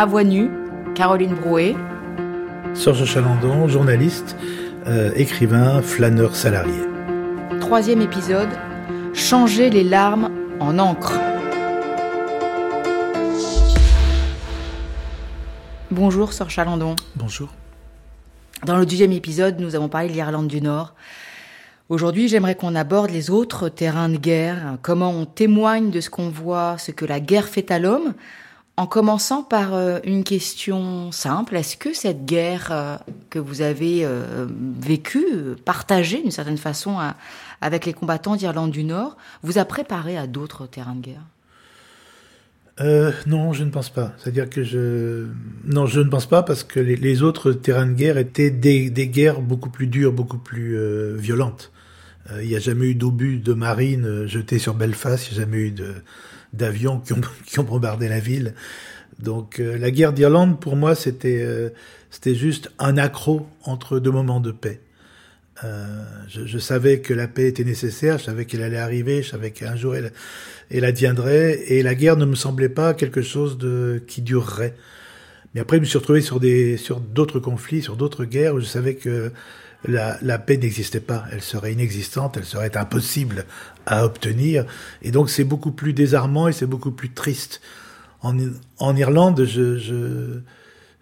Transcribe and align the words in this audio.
À 0.00 0.06
voix 0.06 0.24
nue, 0.24 0.50
Caroline 0.94 1.34
Brouet. 1.34 1.76
Serge 2.72 3.04
Chalandon, 3.04 3.68
journaliste, 3.68 4.34
euh, 4.86 5.12
écrivain, 5.14 5.82
flâneur 5.82 6.34
salarié. 6.34 6.80
Troisième 7.60 8.00
épisode, 8.00 8.48
changer 9.12 9.68
les 9.68 9.84
larmes 9.84 10.30
en 10.58 10.78
encre. 10.78 11.12
Bonjour, 15.90 16.32
Sœur 16.32 16.48
Chalandon. 16.48 16.96
Bonjour. 17.16 17.50
Dans 18.64 18.78
le 18.78 18.86
deuxième 18.86 19.12
épisode, 19.12 19.60
nous 19.60 19.74
avons 19.74 19.90
parlé 19.90 20.08
de 20.08 20.14
l'Irlande 20.14 20.48
du 20.48 20.62
Nord. 20.62 20.94
Aujourd'hui, 21.90 22.26
j'aimerais 22.26 22.54
qu'on 22.54 22.74
aborde 22.74 23.10
les 23.10 23.28
autres 23.28 23.68
terrains 23.68 24.08
de 24.08 24.16
guerre, 24.16 24.78
comment 24.80 25.10
on 25.10 25.26
témoigne 25.26 25.90
de 25.90 26.00
ce 26.00 26.08
qu'on 26.08 26.30
voit, 26.30 26.78
ce 26.78 26.90
que 26.90 27.04
la 27.04 27.20
guerre 27.20 27.48
fait 27.48 27.70
à 27.70 27.78
l'homme, 27.78 28.14
en 28.80 28.86
commençant 28.86 29.42
par 29.42 29.74
euh, 29.74 29.98
une 30.04 30.24
question 30.24 31.12
simple. 31.12 31.54
Est-ce 31.54 31.76
que 31.76 31.92
cette 31.92 32.24
guerre 32.24 32.68
euh, 32.70 32.96
que 33.28 33.38
vous 33.38 33.60
avez 33.60 34.06
euh, 34.06 34.46
vécue, 34.80 35.26
partagée 35.66 36.22
d'une 36.22 36.30
certaine 36.30 36.56
façon 36.56 36.96
avec 37.60 37.84
les 37.84 37.92
combattants 37.92 38.36
d'Irlande 38.36 38.70
du 38.70 38.84
Nord, 38.84 39.18
vous 39.42 39.58
a 39.58 39.66
préparé 39.66 40.16
à 40.16 40.26
d'autres 40.26 40.66
terrains 40.66 40.94
de 40.94 41.02
guerre? 41.02 41.26
Non, 43.26 43.52
je 43.52 43.64
ne 43.64 43.70
pense 43.70 43.90
pas. 43.90 44.14
C'est-à-dire 44.16 44.48
que 44.48 44.62
je 44.64 45.26
non, 45.66 45.84
je 45.84 46.00
ne 46.00 46.08
pense 46.08 46.24
pas 46.24 46.42
parce 46.42 46.64
que 46.64 46.80
les, 46.80 47.22
autres 47.22 47.52
terrains 47.52 47.86
de 47.86 47.92
guerre 47.92 48.16
étaient 48.16 48.50
des, 48.50 48.88
guerres 48.90 49.42
beaucoup 49.42 49.68
plus 49.68 49.88
dures, 49.88 50.14
beaucoup 50.14 50.38
plus 50.38 50.78
violentes. 51.18 51.70
Il 52.40 52.48
n'y 52.48 52.56
a 52.56 52.60
jamais 52.60 52.86
eu 52.86 52.94
d'obus 52.94 53.36
de 53.36 53.52
marine 53.52 54.24
jetés 54.26 54.58
sur 54.58 54.72
Belfast, 54.72 55.28
il 55.30 55.34
n'y 55.34 55.40
a 55.40 55.44
jamais 55.44 55.58
eu 55.58 55.74
d'avions 56.52 57.00
qui 57.00 57.12
ont, 57.12 57.20
qui 57.46 57.58
ont 57.58 57.64
bombardé 57.64 58.08
la 58.08 58.20
ville. 58.20 58.54
Donc 59.18 59.58
la 59.58 59.90
guerre 59.90 60.14
d'Irlande, 60.14 60.58
pour 60.58 60.76
moi, 60.76 60.94
c'était 60.94 61.44
c'était 62.10 62.34
juste 62.34 62.70
un 62.78 62.98
accro 62.98 63.46
entre 63.64 64.00
deux 64.00 64.10
moments 64.10 64.40
de 64.40 64.50
paix. 64.50 64.80
Euh, 65.62 65.86
je, 66.28 66.46
je, 66.46 66.58
savais 66.58 67.00
que 67.00 67.12
la 67.12 67.28
paix 67.28 67.46
était 67.46 67.64
nécessaire, 67.64 68.18
je 68.18 68.24
savais 68.24 68.46
qu'elle 68.46 68.62
allait 68.62 68.78
arriver, 68.78 69.22
je 69.22 69.28
savais 69.28 69.50
qu'un 69.50 69.76
jour 69.76 69.94
elle, 69.94 70.12
elle 70.70 70.86
adviendrait, 70.86 71.60
et 71.68 71.82
la 71.82 71.94
guerre 71.94 72.16
ne 72.16 72.24
me 72.24 72.34
semblait 72.34 72.70
pas 72.70 72.94
quelque 72.94 73.20
chose 73.20 73.58
de 73.58 74.02
qui 74.06 74.22
durerait. 74.22 74.74
Mais 75.54 75.60
après, 75.60 75.76
je 75.76 75.80
me 75.80 75.86
suis 75.86 75.98
retrouvé 75.98 76.22
sur 76.22 76.40
des 76.40 76.76
sur 76.76 77.00
d'autres 77.00 77.40
conflits, 77.40 77.82
sur 77.82 77.96
d'autres 77.96 78.24
guerres 78.24 78.54
où 78.54 78.60
je 78.60 78.64
savais 78.64 78.94
que 78.94 79.32
la, 79.84 80.18
la 80.22 80.38
paix 80.38 80.56
n'existait 80.56 81.00
pas, 81.00 81.24
elle 81.32 81.42
serait 81.42 81.72
inexistante, 81.72 82.36
elle 82.36 82.44
serait 82.44 82.76
impossible 82.76 83.46
à 83.86 84.04
obtenir, 84.04 84.66
et 85.02 85.10
donc 85.10 85.30
c'est 85.30 85.44
beaucoup 85.44 85.72
plus 85.72 85.92
désarmant 85.92 86.48
et 86.48 86.52
c'est 86.52 86.66
beaucoup 86.66 86.92
plus 86.92 87.10
triste. 87.10 87.60
En, 88.22 88.36
en 88.78 88.96
Irlande, 88.96 89.44
je, 89.44 89.78
je 89.78 90.40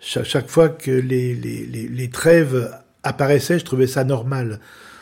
chaque, 0.01 0.49
fois 0.49 0.69
que 0.69 0.91
les, 0.91 1.34
les, 1.34 1.67
les, 1.67 1.89
les 1.89 2.11
trêves 2.11 2.71
apparaissait, 3.03 3.59
je 3.59 3.65
trouvais 3.65 3.89
ça 3.89 4.05
normal. 4.05 4.61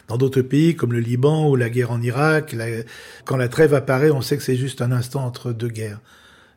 Dans 0.09 0.17
d'autres 0.17 0.43
pays 0.43 0.77
comme 0.77 0.93
le 0.93 1.01
Liban 1.01 1.49
ou 1.51 1.57
la 1.57 1.69
guerre 1.69 1.91
en 1.91 2.01
Irak, 2.01 2.57
quand 3.25 3.37
la 3.37 3.49
trêve 3.49 3.75
apparaît, 3.75 4.11
on 4.11 4.23
sait 4.23 4.37
que 4.37 4.43
c'est 4.43 4.57
juste 4.57 4.81
un 4.81 4.93
instant 4.93 5.25
entre 5.25 5.53
deux 5.53 5.69
guerres. 5.69 6.01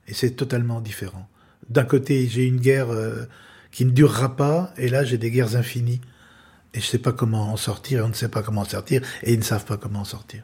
Et 0.07 0.13
c'est 0.13 0.31
totalement 0.31 0.81
différent. 0.81 1.27
D'un 1.69 1.83
côté, 1.83 2.27
j'ai 2.27 2.45
une 2.45 2.59
guerre 2.59 2.91
euh, 2.91 3.25
qui 3.71 3.85
ne 3.85 3.91
durera 3.91 4.35
pas, 4.35 4.73
et 4.77 4.87
là, 4.87 5.03
j'ai 5.03 5.17
des 5.17 5.31
guerres 5.31 5.55
infinies. 5.55 6.01
Et 6.73 6.79
je 6.79 6.85
ne 6.85 6.89
sais 6.89 6.99
pas 6.99 7.11
comment 7.11 7.51
en 7.51 7.57
sortir, 7.57 7.99
et 7.99 8.01
on 8.03 8.09
ne 8.09 8.13
sait 8.13 8.29
pas 8.29 8.43
comment 8.43 8.61
en 8.61 8.65
sortir, 8.65 9.01
et 9.23 9.33
ils 9.33 9.39
ne 9.39 9.43
savent 9.43 9.65
pas 9.65 9.77
comment 9.77 9.99
en 9.99 10.05
sortir. 10.05 10.43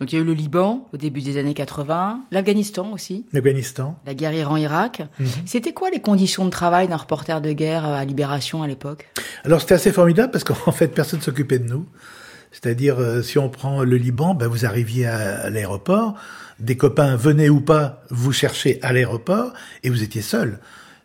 Donc 0.00 0.12
il 0.12 0.16
y 0.16 0.18
a 0.18 0.22
eu 0.22 0.26
le 0.26 0.32
Liban 0.32 0.88
au 0.92 0.96
début 0.96 1.20
des 1.20 1.36
années 1.38 1.54
80, 1.54 2.24
l'Afghanistan 2.30 2.92
aussi. 2.92 3.26
L'Afghanistan. 3.32 3.98
La 4.06 4.14
guerre 4.14 4.32
Iran-Irak. 4.32 5.02
Mhm. 5.18 5.26
C'était 5.46 5.72
quoi 5.72 5.90
les 5.90 6.00
conditions 6.00 6.44
de 6.44 6.50
travail 6.50 6.88
d'un 6.88 6.96
reporter 6.96 7.40
de 7.40 7.52
guerre 7.52 7.84
à 7.84 8.04
Libération 8.04 8.62
à 8.62 8.66
l'époque? 8.66 9.08
Alors 9.44 9.60
c'était 9.60 9.74
assez 9.74 9.92
formidable 9.92 10.32
parce 10.32 10.44
qu'en 10.44 10.54
fait 10.72 10.88
personne 10.88 11.20
s'occupait 11.20 11.58
de 11.58 11.68
nous. 11.68 11.86
C'est-à-dire 12.50 12.98
euh, 12.98 13.22
si 13.22 13.38
on 13.38 13.48
prend 13.48 13.84
le 13.84 13.96
Liban, 13.96 14.34
ben, 14.34 14.46
vous 14.46 14.64
arriviez 14.64 15.06
à 15.06 15.50
l'aéroport, 15.50 16.14
des 16.58 16.76
copains 16.76 17.14
venaient 17.14 17.50
ou 17.50 17.60
pas 17.60 18.02
vous 18.10 18.32
chercher 18.32 18.78
à 18.82 18.92
l'aéroport 18.92 19.52
et 19.82 19.90
vous 19.90 20.02
étiez 20.02 20.22
seul. 20.22 20.58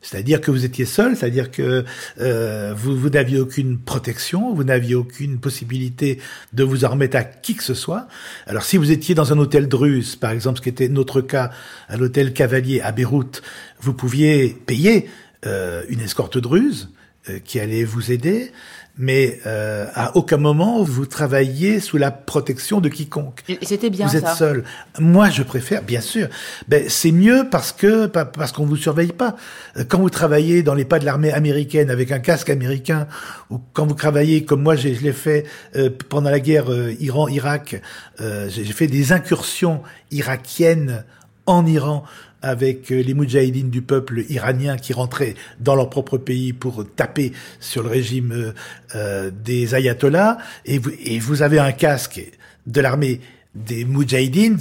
C'est-à-dire 0.03 0.41
que 0.41 0.52
vous 0.52 0.66
étiez 0.66 0.86
seul, 0.86 1.16
c'est-à-dire 1.16 1.50
que 1.50 1.86
euh, 2.19 2.74
vous, 2.75 3.09
n'aviez 3.09 3.40
aucune 3.40 3.80
protection, 3.80 4.53
vous 4.53 4.66
n'aviez 4.66 4.96
aucune 4.96 5.40
possibilité 5.40 6.19
de 6.52 6.64
vous 6.64 6.86
en 6.86 6.90
remettre 6.90 7.16
à 7.16 7.24
qui 7.24 7.56
que 7.56 7.64
ce 7.64 7.74
soit. 7.74 8.08
Alors 8.46 8.64
si 8.64 8.78
vous 8.78 8.91
étiez 8.91 9.16
dans 9.16 9.31
un 9.31 9.38
hôtel 9.38 9.68
druze, 9.68 10.18
par 10.18 10.31
exemple, 10.31 10.58
ce 10.58 10.62
qui 10.62 10.69
était 10.69 10.90
notre 10.90 11.22
cas, 11.22 11.52
à 11.88 11.96
l'hôtel 11.96 12.34
Cavalier 12.34 12.81
à 12.81 12.91
Beyrouth, 12.91 13.41
vous 13.80 13.94
pouviez 13.94 14.50
payer 14.66 15.09
euh, 15.46 15.84
une 15.88 16.02
escorte 16.02 16.38
druze 16.38 16.90
euh, 17.30 17.40
qui 17.40 17.62
allait 17.62 17.85
vous 17.85 18.12
aider 18.12 18.52
mais 18.98 19.40
euh, 19.48 19.88
à 19.96 20.16
aucun 20.16 20.38
moment 20.38 20.84
vous 20.84 21.06
travaillez 21.06 21.80
sous 21.80 21.98
la 21.98 22.12
protection 22.12 22.80
de 22.80 22.90
quiconque. 22.90 23.44
Et 23.48 23.58
c'était 23.64 23.90
bien 23.90 24.08
Vous 24.08 24.16
êtes 24.16 24.28
seul. 24.30 24.64
Moi, 25.00 25.30
je 25.30 25.42
préfère, 25.42 25.81
bien 25.81 26.02
sûr. 26.02 26.28
Ben, 26.68 26.86
c'est 26.88 27.12
mieux 27.12 27.48
parce 27.50 27.72
que 27.72 28.06
parce 28.06 28.52
qu'on 28.52 28.66
vous 28.66 28.76
surveille 28.76 29.12
pas. 29.12 29.36
Euh, 29.78 29.84
quand 29.88 30.00
vous 30.00 30.09
travaillez 30.09 30.62
dans 30.62 30.76
les 30.76 30.86
pas 30.86 31.00
de 31.00 31.06
l'armée 31.06 31.32
américaine 31.32 31.90
avec 31.90 32.12
un 32.12 32.20
casque 32.20 32.50
américain, 32.50 33.08
ou 33.50 33.59
quand 33.74 33.88
vous 33.88 33.96
travaillez 33.96 34.46
comme 34.46 34.62
moi, 34.62 34.76
je 34.76 34.90
l'ai 34.90 35.14
fait 35.14 35.46
euh, 35.76 35.90
pendant 36.09 36.30
la 36.30 36.40
guerre 36.40 36.72
euh, 36.72 36.94
Iran-Irak, 37.00 37.82
j'ai 38.20 38.64
fait 38.66 38.88
des 38.88 39.12
incursions 39.12 39.82
irakiennes 40.12 41.03
en 41.46 41.66
Iran 41.66 42.03
avec 42.44 42.92
euh, 42.92 43.02
les 43.02 43.14
moudjahidines 43.16 43.70
du 43.70 43.81
peuple 43.81 44.26
iranien 44.30 44.78
qui 44.78 44.94
rentraient 44.94 45.34
dans 45.59 45.76
leur 45.76 45.90
propre 45.90 46.18
pays 46.18 46.54
pour 46.54 46.86
taper 46.96 47.31
sur 47.59 47.81
le 47.81 47.90
régime 47.90 48.31
euh, 48.34 48.52
euh, 48.96 49.31
des 49.31 49.74
ayatollahs, 49.74 50.38
et 50.66 50.78
vous, 50.78 51.42
avez 51.42 51.58
un 51.58 51.72
casque 51.72 52.22
de 52.68 52.82
l'armée 52.82 53.22
des 53.56 53.86
moudjahidines, 53.86 54.58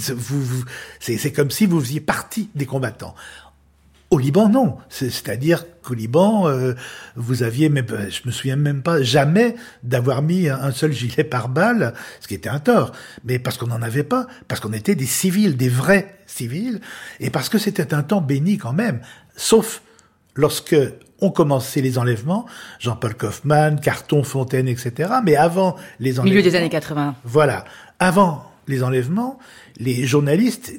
c'est 0.99 1.31
comme 1.31 1.51
si 1.51 1.65
vous 1.65 1.81
faisiez 1.81 1.99
partie 1.99 2.49
des 2.55 2.65
combattants. 2.65 3.15
Au 4.13 4.19
Liban, 4.19 4.47
non. 4.47 4.77
C'est-à-dire 4.89 5.65
qu'au 5.81 5.95
Liban, 5.95 6.47
euh, 6.47 6.75
vous 7.15 7.41
aviez, 7.41 7.69
mais 7.69 7.83
je 7.87 8.21
me 8.25 8.31
souviens 8.31 8.55
même 8.55 8.83
pas 8.83 9.01
jamais 9.01 9.55
d'avoir 9.81 10.21
mis 10.21 10.49
un 10.49 10.69
seul 10.69 10.91
gilet 10.91 11.23
par 11.23 11.49
balle, 11.49 11.95
ce 12.19 12.27
qui 12.27 12.35
était 12.35 12.47
un 12.47 12.59
tort. 12.59 12.91
Mais 13.23 13.39
parce 13.39 13.57
qu'on 13.57 13.65
n'en 13.65 13.81
avait 13.81 14.03
pas, 14.03 14.27
parce 14.47 14.61
qu'on 14.61 14.71
était 14.71 14.93
des 14.93 15.07
civils, 15.07 15.57
des 15.57 15.67
vrais 15.67 16.15
civils, 16.27 16.79
et 17.19 17.31
parce 17.31 17.49
que 17.49 17.57
c'était 17.57 17.95
un 17.95 18.03
temps 18.03 18.21
béni 18.21 18.59
quand 18.59 18.71
même. 18.71 19.01
Sauf 19.35 19.81
lorsque 20.35 20.75
ont 21.19 21.31
commencé 21.31 21.81
les 21.81 21.97
enlèvements, 21.97 22.45
Jean-Paul 22.77 23.15
Kaufmann, 23.15 23.79
Carton, 23.79 24.21
Fontaine, 24.21 24.67
etc. 24.67 25.11
Mais 25.23 25.35
avant 25.35 25.75
les 25.99 26.19
enlèvements. 26.19 26.35
Milieu 26.35 26.43
des 26.43 26.55
années 26.55 26.69
80. 26.69 27.15
Voilà. 27.23 27.65
Avant 27.97 28.45
les 28.67 28.83
enlèvements, 28.83 29.39
les 29.77 30.05
journalistes, 30.05 30.73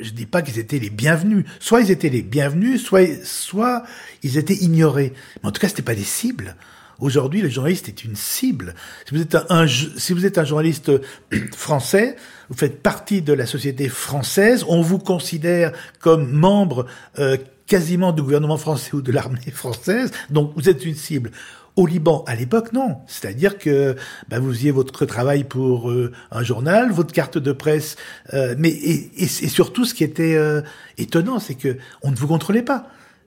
je 0.00 0.10
dis 0.10 0.26
pas 0.26 0.42
qu'ils 0.42 0.58
étaient 0.58 0.78
les 0.78 0.90
bienvenus. 0.90 1.44
Soit 1.58 1.82
ils 1.82 1.90
étaient 1.90 2.08
les 2.08 2.22
bienvenus, 2.22 2.82
soit, 2.82 3.24
soit 3.24 3.84
ils 4.22 4.38
étaient 4.38 4.54
ignorés. 4.54 5.12
Mais 5.42 5.48
en 5.48 5.52
tout 5.52 5.60
cas, 5.60 5.68
c'était 5.68 5.82
pas 5.82 5.94
des 5.94 6.04
cibles. 6.04 6.56
Aujourd'hui, 7.00 7.40
le 7.40 7.48
journaliste 7.48 7.88
est 7.88 8.04
une 8.04 8.14
cible. 8.14 8.74
Si 9.08 9.14
vous 9.14 9.22
êtes 9.22 9.36
un, 9.48 9.66
si 9.66 10.12
vous 10.12 10.26
êtes 10.26 10.36
un 10.36 10.44
journaliste 10.44 10.92
français, 11.56 12.16
vous 12.50 12.56
faites 12.56 12.82
partie 12.82 13.22
de 13.22 13.32
la 13.32 13.46
société 13.46 13.88
française, 13.88 14.64
on 14.68 14.82
vous 14.82 14.98
considère 14.98 15.72
comme 15.98 16.30
membre 16.30 16.86
euh, 17.18 17.38
quasiment 17.66 18.12
du 18.12 18.20
gouvernement 18.20 18.58
français 18.58 18.90
ou 18.94 19.00
de 19.00 19.12
l'armée 19.12 19.50
française, 19.52 20.10
donc 20.28 20.52
vous 20.56 20.68
êtes 20.68 20.84
une 20.84 20.96
cible. 20.96 21.30
Au 21.76 21.86
Liban, 21.86 22.24
à 22.26 22.34
l'époque, 22.34 22.72
non. 22.72 22.98
C'est-à-dire 23.06 23.58
que 23.58 23.96
bah, 24.28 24.38
vous 24.38 24.52
faisiez 24.52 24.70
votre 24.70 25.06
travail 25.06 25.44
pour 25.44 25.90
euh, 25.90 26.12
un 26.30 26.42
journal, 26.42 26.90
votre 26.90 27.12
carte 27.12 27.38
de 27.38 27.52
presse, 27.52 27.96
euh, 28.34 28.54
mais 28.58 28.70
et, 28.70 29.10
et, 29.16 29.26
surtout 29.26 29.84
ce 29.84 29.94
qui 29.94 30.04
était 30.04 30.34
euh, 30.34 30.62
étonnant, 30.98 31.38
c'est 31.38 31.54
que 31.54 31.76
on 32.02 32.10
ne 32.10 32.16
vous 32.16 32.26
contrôlait 32.26 32.62
pas. 32.62 32.86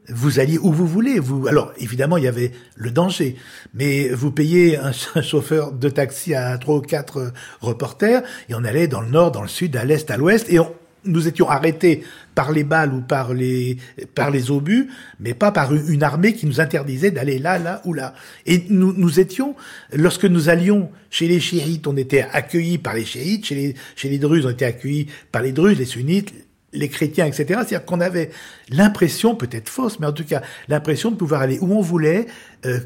Vous 0.10 0.40
alliez 0.40 0.58
où 0.58 0.74
vous 0.74 0.86
voulez. 0.86 1.20
Vous 1.20 1.48
alors 1.48 1.72
évidemment 1.78 2.18
il 2.18 2.26
y 2.26 2.28
avait 2.28 2.52
le 2.76 2.92
danger, 2.92 3.38
mais 3.74 4.10
vous 4.10 4.32
payez 4.32 4.78
un, 4.78 4.92
un 5.16 5.22
chauffeur 5.22 5.72
de 5.72 5.90
taxi 5.90 6.36
à 6.36 6.58
trois 6.58 6.76
ou 6.76 6.82
quatre 6.82 7.32
reporters 7.62 8.24
et 8.50 8.56
on 8.56 8.66
allait 8.66 8.88
dans 8.88 9.02
le 9.02 9.10
nord, 9.10 9.32
dans 9.32 9.42
le 9.42 9.48
sud, 9.48 9.78
à 9.78 9.86
l'est, 9.86 10.12
à 10.12 10.18
l'ouest 10.18 10.52
et 10.52 10.60
on, 10.60 10.74
nous 11.06 11.28
étions 11.28 11.50
arrêtés 11.50 12.04
par 12.36 12.52
les 12.52 12.64
balles 12.64 12.94
ou 12.94 13.02
par 13.02 13.34
les 13.34 13.78
par 14.16 14.32
les 14.32 14.52
obus, 14.52 14.90
mais 15.20 15.34
pas 15.34 15.52
par 15.52 15.74
une 15.74 16.04
armée 16.04 16.34
qui 16.34 16.46
nous 16.46 16.60
interdisait 16.60 17.12
d'aller 17.12 17.40
là, 17.40 17.60
là 17.60 17.82
ou 17.86 17.94
là. 17.94 18.14
Et 18.46 18.64
nous, 18.70 18.94
nous 18.94 19.20
étions, 19.20 19.56
lorsque 19.94 20.26
nous 20.26 20.50
allions 20.50 20.90
chez 21.10 21.28
les 21.28 21.40
chiites, 21.40 21.88
on 21.88 21.98
était 21.98 22.26
accueillis 22.32 22.78
par 22.78 22.94
les 22.94 23.06
chiites, 23.06 23.46
chez 23.46 23.56
les 23.56 23.76
chez 23.96 24.10
les 24.10 24.18
druzes, 24.18 24.46
on 24.46 24.50
était 24.50 24.66
accueillis 24.66 25.08
par 25.32 25.42
les 25.42 25.52
druzes, 25.52 25.78
les 25.78 25.86
sunnites, 25.86 26.34
les 26.74 26.90
chrétiens, 26.90 27.26
etc. 27.26 27.46
C'est-à-dire 27.48 27.86
qu'on 27.86 28.02
avait 28.02 28.32
l'impression, 28.70 29.36
peut-être 29.36 29.70
fausse, 29.70 30.00
mais 30.00 30.08
en 30.08 30.14
tout 30.14 30.26
cas 30.26 30.42
l'impression 30.68 31.12
de 31.12 31.16
pouvoir 31.16 31.42
aller 31.42 31.60
où 31.60 31.74
on 31.74 31.82
voulait. 31.82 32.28
Euh, 32.66 32.80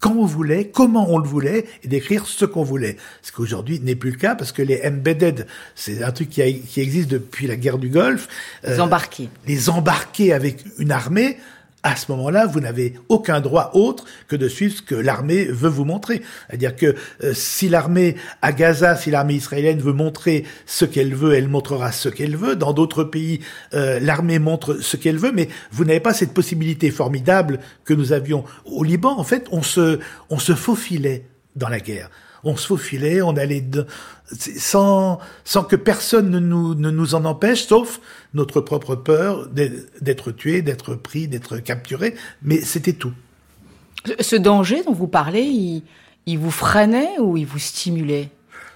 quand 0.00 0.16
on 0.16 0.26
voulait, 0.26 0.68
comment 0.68 1.10
on 1.10 1.18
le 1.18 1.26
voulait, 1.26 1.64
et 1.82 1.88
d'écrire 1.88 2.26
ce 2.26 2.44
qu'on 2.44 2.62
voulait. 2.62 2.96
Ce 3.22 3.32
qu'aujourd'hui 3.32 3.80
n'est 3.80 3.94
plus 3.94 4.10
le 4.10 4.18
cas, 4.18 4.34
parce 4.34 4.52
que 4.52 4.62
les 4.62 4.82
embedded, 4.84 5.46
c'est 5.74 6.02
un 6.02 6.12
truc 6.12 6.28
qui, 6.28 6.42
a, 6.42 6.50
qui, 6.50 6.80
existe 6.80 7.08
depuis 7.08 7.46
la 7.46 7.56
guerre 7.56 7.78
du 7.78 7.88
Golfe. 7.88 8.28
Les 8.64 8.80
euh, 8.80 8.82
embarqués. 8.82 9.28
Les 9.46 9.70
embarqués 9.70 10.32
avec 10.32 10.64
une 10.78 10.92
armée, 10.92 11.38
à 11.84 11.96
ce 11.96 12.10
moment-là, 12.12 12.46
vous 12.46 12.60
n'avez 12.60 12.94
aucun 13.10 13.40
droit 13.40 13.70
autre 13.74 14.06
que 14.26 14.36
de 14.36 14.48
suivre 14.48 14.74
ce 14.74 14.82
que 14.82 14.94
l'armée 14.94 15.44
veut 15.44 15.68
vous 15.68 15.84
montrer. 15.84 16.22
C'est-à-dire 16.48 16.74
que 16.74 16.96
euh, 17.22 17.34
si 17.34 17.68
l'armée 17.68 18.16
à 18.40 18.52
Gaza, 18.52 18.96
si 18.96 19.10
l'armée 19.10 19.34
israélienne 19.34 19.78
veut 19.78 19.92
montrer 19.92 20.44
ce 20.64 20.86
qu'elle 20.86 21.14
veut, 21.14 21.34
elle 21.34 21.46
montrera 21.46 21.92
ce 21.92 22.08
qu'elle 22.08 22.36
veut. 22.36 22.56
Dans 22.56 22.72
d'autres 22.72 23.04
pays, 23.04 23.40
euh, 23.74 24.00
l'armée 24.00 24.38
montre 24.38 24.78
ce 24.80 24.96
qu'elle 24.96 25.18
veut, 25.18 25.32
mais 25.32 25.48
vous 25.70 25.84
n'avez 25.84 26.00
pas 26.00 26.14
cette 26.14 26.32
possibilité 26.32 26.90
formidable 26.90 27.60
que 27.84 27.92
nous 27.92 28.12
avions 28.12 28.44
au 28.64 28.82
Liban. 28.82 29.18
En 29.18 29.24
fait, 29.24 29.46
on 29.52 29.62
se, 29.62 30.00
on 30.30 30.38
se 30.38 30.54
faufilait 30.54 31.26
dans 31.54 31.68
la 31.68 31.80
guerre 31.80 32.08
on 32.44 32.56
se 32.56 32.66
faufilait, 32.66 33.22
on 33.22 33.36
allait 33.36 33.60
de, 33.60 33.86
sans, 34.32 35.18
sans 35.44 35.64
que 35.64 35.76
personne 35.76 36.30
ne 36.30 36.38
nous, 36.38 36.74
ne 36.74 36.90
nous 36.90 37.14
en 37.14 37.24
empêche, 37.24 37.66
sauf 37.66 38.00
notre 38.32 38.60
propre 38.60 38.96
peur 38.96 39.48
d'être 39.48 40.32
tué, 40.32 40.62
d'être 40.62 40.94
pris, 40.94 41.28
d'être 41.28 41.58
capturé, 41.58 42.14
mais 42.42 42.60
c'était 42.60 42.92
tout. 42.92 43.12
Ce 44.20 44.36
danger 44.36 44.82
dont 44.82 44.92
vous 44.92 45.08
parlez, 45.08 45.42
il, 45.42 45.82
il 46.26 46.38
vous 46.38 46.50
freinait 46.50 47.18
ou 47.18 47.36
il 47.36 47.46
vous 47.46 47.58
stimulait? 47.58 48.30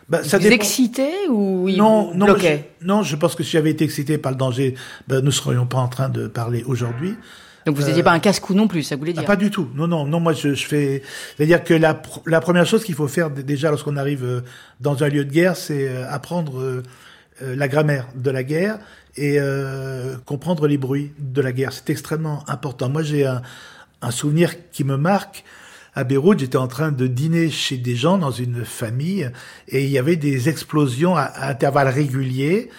Bah, 0.09 0.25
ça 0.25 0.39
vous 0.39 0.47
excitait 0.47 1.29
ou 1.29 1.69
il 1.69 1.77
non, 1.77 2.15
non, 2.15 2.35
non, 2.83 3.03
je 3.03 3.17
pense 3.17 3.35
que 3.35 3.43
si 3.43 3.51
j'avais 3.51 3.71
été 3.71 3.85
excité 3.85 4.17
par 4.17 4.33
le 4.33 4.39
danger, 4.39 4.75
ben, 5.07 5.19
nous 5.19 5.27
ne 5.27 5.31
serions 5.31 5.67
pas 5.67 5.79
en 5.79 5.89
train 5.89 6.09
de 6.09 6.29
parler 6.29 6.65
aujourd'hui. 6.65 7.15
Donc 7.69 7.77
vous 7.77 7.87
n'étiez 7.87 8.03
pas 8.03 8.13
un 8.13 8.19
casse-cou 8.19 8.55
non 8.55 8.67
plus, 8.67 8.83
ça 8.83 8.97
voulait 8.97 9.13
dire 9.13 9.23
ah, 9.23 9.27
Pas 9.27 9.37
du 9.37 9.51
tout. 9.51 9.69
Non, 9.75 9.87
non, 9.87 10.07
non. 10.07 10.21
Moi, 10.21 10.33
je, 10.33 10.55
je 10.55 10.67
fais. 10.67 11.03
C'est-à-dire 11.37 11.63
que 11.63 11.75
la, 11.75 12.01
la 12.25 12.41
première 12.41 12.65
chose 12.65 12.83
qu'il 12.83 12.95
faut 12.95 13.09
faire 13.09 13.31
déjà 13.31 13.69
lorsqu'on 13.69 13.99
arrive 13.99 14.25
euh, 14.25 14.41
dans 14.81 15.05
un 15.05 15.09
lieu 15.09 15.23
de 15.27 15.31
guerre, 15.31 15.55
c'est 15.55 15.87
euh, 15.87 16.11
apprendre 16.11 16.63
euh, 16.63 16.83
la 17.43 17.69
grammaire 17.69 18.07
de 18.15 18.31
la 18.31 18.43
guerre 18.43 18.79
et 19.19 19.39
comprendre 20.25 20.67
les 20.69 20.79
bruits 20.79 21.13
de 21.19 21.41
la 21.41 21.53
guerre. 21.53 21.73
C'est 21.73 21.91
extrêmement 21.91 22.43
important. 22.49 22.89
Moi, 22.89 23.03
j'ai 23.03 23.27
un, 23.27 23.43
un 24.01 24.11
souvenir 24.13 24.71
qui 24.71 24.85
me 24.85 24.97
marque 24.97 25.45
à 25.95 26.05
Beyrouth, 26.05 26.39
j'étais 26.39 26.57
en 26.57 26.69
train 26.69 26.93
de 26.93 27.07
dîner 27.07 27.51
chez 27.51 27.77
des 27.77 27.97
gens 27.97 28.17
dans 28.17 28.31
une 28.31 28.65
famille 28.65 29.31
et 29.69 29.85
il 29.85 29.91
y 29.91 29.99
avait 29.99 30.17
des 30.17 30.49
explosions 30.49 31.17
à, 31.17 31.23
à 31.23 31.51
intervalles 31.51 31.89
réguliers. 31.89 32.71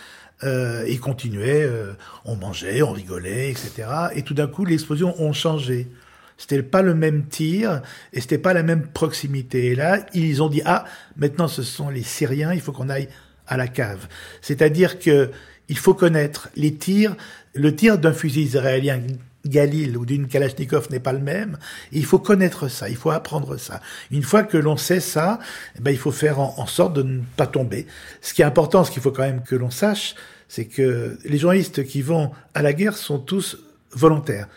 Euh, 0.45 0.85
et 0.85 0.97
continuait, 0.97 1.63
euh, 1.63 1.91
on 2.23 2.37
mangeait, 2.37 2.81
on 2.81 2.91
rigolait, 2.91 3.49
etc. 3.49 3.89
Et 4.15 4.21
tout 4.21 4.33
d'un 4.33 4.47
coup, 4.47 4.63
les 4.63 4.75
explosions 4.75 5.13
ont 5.21 5.33
changé. 5.33 5.89
C'était 6.37 6.63
pas 6.63 6.81
le 6.81 6.95
même 6.95 7.25
tir 7.25 7.81
et 8.13 8.21
c'était 8.21 8.37
pas 8.37 8.53
la 8.53 8.63
même 8.63 8.87
proximité. 8.87 9.65
Et 9.65 9.75
là, 9.75 10.05
ils 10.13 10.41
ont 10.41 10.47
dit 10.47 10.61
ah, 10.63 10.85
maintenant 11.17 11.49
ce 11.49 11.61
sont 11.61 11.89
les 11.89 12.03
Syriens, 12.03 12.53
il 12.53 12.61
faut 12.61 12.71
qu'on 12.71 12.87
aille 12.87 13.09
à 13.47 13.57
la 13.57 13.67
cave. 13.67 14.07
C'est-à-dire 14.41 14.99
que 14.99 15.29
il 15.67 15.77
faut 15.77 15.93
connaître 15.93 16.49
les 16.55 16.73
tirs. 16.73 17.17
Le 17.53 17.75
tir 17.75 17.97
d'un 17.97 18.13
fusil 18.13 18.43
israélien 18.43 19.01
Galil 19.45 19.97
ou 19.97 20.05
d'une 20.05 20.27
Kalachnikov 20.27 20.89
n'est 20.91 20.99
pas 20.99 21.13
le 21.13 21.19
même. 21.19 21.57
il 21.91 22.05
faut 22.05 22.19
connaître 22.19 22.67
ça, 22.67 22.89
il 22.89 22.95
faut 22.95 23.11
apprendre 23.11 23.57
ça. 23.57 23.81
Une 24.11 24.23
fois 24.23 24.43
que 24.43 24.57
l'on 24.57 24.77
sait 24.77 24.99
ça, 24.99 25.39
eh 25.77 25.81
ben, 25.81 25.91
il 25.91 25.97
faut 25.97 26.11
faire 26.11 26.39
en, 26.39 26.65
sorte 26.67 26.93
de 26.93 27.03
ne 27.03 27.21
pas 27.37 27.47
tomber. 27.47 27.87
Ce 28.21 28.33
qui 28.33 28.41
est 28.41 28.45
important, 28.45 28.83
ce 28.83 28.91
qu'il 28.91 29.01
faut 29.01 29.11
quand 29.11 29.23
même 29.23 29.43
que 29.43 29.55
l'on 29.55 29.69
sache, 29.71 30.15
c'est 30.47 30.65
que 30.65 31.17
les 31.23 31.37
journalistes 31.37 31.85
qui 31.85 32.01
vont 32.01 32.31
à 32.53 32.61
la 32.61 32.73
guerre 32.73 32.97
sont 32.97 33.19
tous 33.19 33.57
volontaires. 33.91 34.47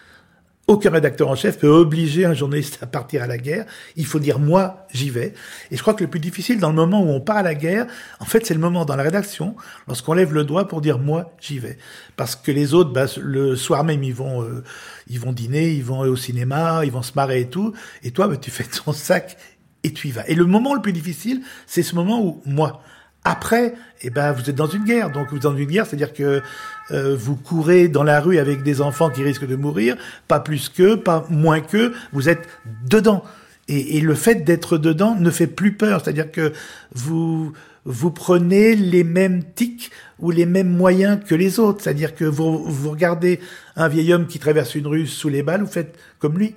Aucun 0.68 0.90
rédacteur 0.90 1.28
en 1.28 1.34
chef 1.34 1.58
peut 1.58 1.68
obliger 1.68 2.24
un 2.24 2.34
journaliste 2.34 2.78
à 2.82 2.86
partir 2.86 3.22
à 3.22 3.26
la 3.26 3.36
guerre. 3.36 3.66
Il 3.96 4.06
faut 4.06 4.20
dire 4.20 4.38
moi, 4.38 4.86
j'y 4.92 5.10
vais. 5.10 5.34
Et 5.72 5.76
je 5.76 5.82
crois 5.82 5.92
que 5.92 6.04
le 6.04 6.08
plus 6.08 6.20
difficile 6.20 6.60
dans 6.60 6.68
le 6.68 6.76
moment 6.76 7.02
où 7.02 7.08
on 7.08 7.20
part 7.20 7.38
à 7.38 7.42
la 7.42 7.56
guerre, 7.56 7.86
en 8.20 8.24
fait, 8.24 8.46
c'est 8.46 8.54
le 8.54 8.60
moment 8.60 8.84
dans 8.84 8.94
la 8.94 9.02
rédaction, 9.02 9.56
lorsqu'on 9.88 10.14
lève 10.14 10.32
le 10.32 10.44
doigt 10.44 10.68
pour 10.68 10.80
dire 10.80 11.00
moi, 11.00 11.34
j'y 11.40 11.58
vais. 11.58 11.78
Parce 12.16 12.36
que 12.36 12.52
les 12.52 12.74
autres, 12.74 12.92
bah, 12.92 13.06
le 13.20 13.56
soir 13.56 13.82
même, 13.82 14.04
ils 14.04 14.14
vont, 14.14 14.42
euh, 14.44 14.62
ils 15.08 15.18
vont 15.18 15.32
dîner, 15.32 15.72
ils 15.72 15.84
vont 15.84 16.00
au 16.00 16.16
cinéma, 16.16 16.84
ils 16.84 16.92
vont 16.92 17.02
se 17.02 17.12
marrer 17.16 17.40
et 17.40 17.48
tout. 17.48 17.72
Et 18.04 18.12
toi, 18.12 18.28
bah, 18.28 18.36
tu 18.36 18.52
fais 18.52 18.64
ton 18.64 18.92
sac 18.92 19.36
et 19.82 19.92
tu 19.92 20.08
y 20.08 20.10
vas. 20.12 20.26
Et 20.28 20.36
le 20.36 20.44
moment 20.44 20.74
le 20.74 20.80
plus 20.80 20.92
difficile, 20.92 21.42
c'est 21.66 21.82
ce 21.82 21.96
moment 21.96 22.24
où 22.24 22.40
moi, 22.46 22.82
après, 23.24 23.74
eh 24.02 24.10
ben, 24.10 24.32
vous 24.32 24.50
êtes 24.50 24.56
dans 24.56 24.66
une 24.66 24.84
guerre. 24.84 25.10
Donc, 25.10 25.30
vous 25.30 25.36
êtes 25.36 25.42
dans 25.42 25.56
une 25.56 25.68
guerre, 25.68 25.86
c'est-à-dire 25.86 26.12
que 26.12 26.42
euh, 26.90 27.16
vous 27.16 27.36
courez 27.36 27.88
dans 27.88 28.02
la 28.02 28.20
rue 28.20 28.38
avec 28.38 28.62
des 28.62 28.80
enfants 28.80 29.10
qui 29.10 29.22
risquent 29.22 29.46
de 29.46 29.56
mourir, 29.56 29.96
pas 30.28 30.40
plus 30.40 30.68
que, 30.68 30.96
pas 30.96 31.24
moins 31.30 31.60
que, 31.60 31.92
vous 32.12 32.28
êtes 32.28 32.48
dedans. 32.88 33.22
Et, 33.68 33.98
et 33.98 34.00
le 34.00 34.14
fait 34.14 34.44
d'être 34.44 34.76
dedans 34.76 35.14
ne 35.14 35.30
fait 35.30 35.46
plus 35.46 35.72
peur, 35.72 36.00
c'est-à-dire 36.02 36.32
que 36.32 36.52
vous 36.92 37.52
vous 37.84 38.10
prenez 38.10 38.76
les 38.76 39.04
mêmes 39.04 39.42
tics 39.54 39.90
ou 40.20 40.30
les 40.30 40.46
mêmes 40.46 40.70
moyens 40.70 41.18
que 41.24 41.34
les 41.34 41.58
autres, 41.58 41.82
c'est-à-dire 41.82 42.14
que 42.14 42.24
vous, 42.24 42.64
vous 42.64 42.90
regardez 42.90 43.40
un 43.76 43.88
vieil 43.88 44.12
homme 44.12 44.26
qui 44.26 44.38
traverse 44.38 44.74
une 44.74 44.86
rue 44.86 45.06
sous 45.06 45.28
les 45.28 45.42
balles, 45.42 45.62
vous 45.62 45.70
faites 45.70 45.98
comme 46.18 46.38
lui. 46.38 46.54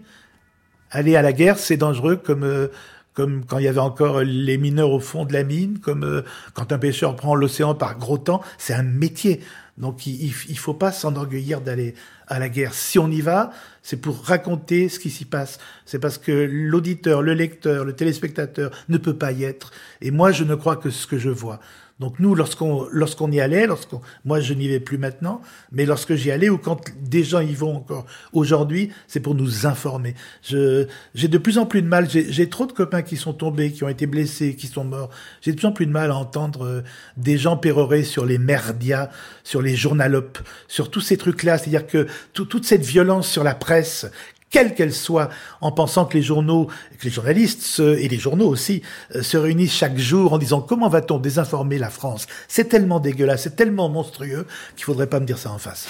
Aller 0.91 1.15
à 1.15 1.21
la 1.21 1.33
guerre, 1.33 1.57
c'est 1.57 1.77
dangereux 1.77 2.15
comme 2.15 2.43
euh, 2.43 2.67
comme 3.15 3.45
quand 3.45 3.57
il 3.57 3.63
y 3.63 3.67
avait 3.67 3.79
encore 3.79 4.21
les 4.21 4.57
mineurs 4.57 4.91
au 4.91 4.99
fond 4.99 5.25
de 5.25 5.33
la 5.33 5.43
mine, 5.43 5.79
comme 5.79 6.03
euh, 6.03 6.21
quand 6.53 6.71
un 6.71 6.77
pêcheur 6.77 7.15
prend 7.15 7.33
l'océan 7.33 7.73
par 7.73 7.97
gros 7.97 8.19
temps, 8.19 8.41
c'est 8.57 8.73
un 8.73 8.83
métier. 8.83 9.41
Donc 9.77 10.05
il, 10.05 10.33
il 10.47 10.57
faut 10.57 10.73
pas 10.73 10.91
s'enorgueillir 10.91 11.61
d'aller 11.61 11.95
à 12.27 12.39
la 12.39 12.49
guerre. 12.49 12.73
Si 12.73 12.99
on 12.99 13.09
y 13.09 13.21
va, 13.21 13.51
c'est 13.81 13.97
pour 13.97 14.23
raconter 14.23 14.89
ce 14.89 14.99
qui 14.99 15.09
s'y 15.09 15.25
passe. 15.25 15.59
C'est 15.85 15.99
parce 15.99 16.17
que 16.17 16.31
l'auditeur, 16.31 17.21
le 17.21 17.33
lecteur, 17.33 17.85
le 17.85 17.93
téléspectateur 17.93 18.71
ne 18.89 18.97
peut 18.97 19.17
pas 19.17 19.31
y 19.31 19.43
être. 19.43 19.71
Et 20.01 20.11
moi, 20.11 20.31
je 20.31 20.43
ne 20.43 20.55
crois 20.55 20.75
que 20.75 20.89
ce 20.89 21.07
que 21.07 21.17
je 21.17 21.29
vois. 21.29 21.59
Donc 21.99 22.19
nous, 22.19 22.35
lorsqu'on 22.35 22.87
lorsqu'on 22.91 23.31
y 23.31 23.39
allait, 23.39 23.67
lorsqu'on, 23.67 24.01
moi 24.25 24.41
je 24.41 24.53
n'y 24.53 24.67
vais 24.67 24.81
plus 24.81 24.97
maintenant, 24.97 25.41
mais 25.71 25.85
lorsque 25.85 26.15
j'y 26.15 26.29
allais 26.29 26.49
ou 26.49 26.57
quand 26.57 26.81
des 27.01 27.23
gens 27.23 27.39
y 27.39 27.53
vont 27.53 27.77
encore 27.77 28.05
aujourd'hui, 28.33 28.91
c'est 29.07 29.21
pour 29.21 29.33
nous 29.33 29.65
informer. 29.65 30.13
Je 30.43 30.87
j'ai 31.13 31.29
de 31.29 31.37
plus 31.37 31.57
en 31.57 31.65
plus 31.65 31.81
de 31.81 31.87
mal. 31.87 32.09
J'ai 32.09 32.49
trop 32.49 32.65
de 32.65 32.73
copains 32.73 33.01
qui 33.01 33.15
sont 33.15 33.31
tombés, 33.31 33.71
qui 33.71 33.85
ont 33.85 33.89
été 33.89 34.07
blessés, 34.07 34.55
qui 34.55 34.67
sont 34.67 34.83
morts. 34.83 35.09
J'ai 35.41 35.51
de 35.51 35.57
plus 35.57 35.67
en 35.67 35.71
plus 35.71 35.85
de 35.85 35.91
mal 35.91 36.11
à 36.11 36.15
entendre 36.15 36.65
euh, 36.65 36.83
des 37.15 37.37
gens 37.37 37.55
pérorer 37.55 38.03
sur 38.03 38.25
les 38.25 38.39
merdias, 38.39 39.09
sur 39.45 39.61
les 39.61 39.77
journalopes, 39.77 40.39
sur 40.67 40.91
tous 40.91 41.01
ces 41.01 41.15
trucs-là. 41.15 41.57
C'est-à-dire 41.57 41.87
que 41.87 42.07
toute 42.33 42.65
cette 42.65 42.83
violence 42.83 43.29
sur 43.29 43.45
la 43.45 43.55
presse 43.55 44.05
quelle 44.49 44.73
qu'elle 44.73 44.93
soit, 44.93 45.29
en 45.61 45.71
pensant 45.71 46.05
que 46.05 46.15
les 46.15 46.23
journaux, 46.23 46.67
que 46.97 47.03
les 47.03 47.09
journalistes 47.09 47.79
et 47.79 48.07
les 48.07 48.17
journaux 48.17 48.47
aussi 48.47 48.81
euh, 49.15 49.21
se 49.21 49.37
réunissent 49.37 49.73
chaque 49.73 49.97
jour 49.97 50.33
en 50.33 50.37
disant 50.37 50.61
comment 50.61 50.87
va-t-on 50.87 51.19
désinformer 51.19 51.77
la 51.77 51.89
France? 51.89 52.27
C'est 52.47 52.69
tellement 52.69 52.99
dégueulasse, 52.99 53.43
c'est 53.43 53.55
tellement 53.55 53.89
monstrueux 53.89 54.45
qu'il 54.75 54.85
faudrait 54.85 55.07
pas 55.07 55.19
me 55.19 55.25
dire 55.25 55.37
ça 55.37 55.51
en 55.51 55.57
face. 55.57 55.87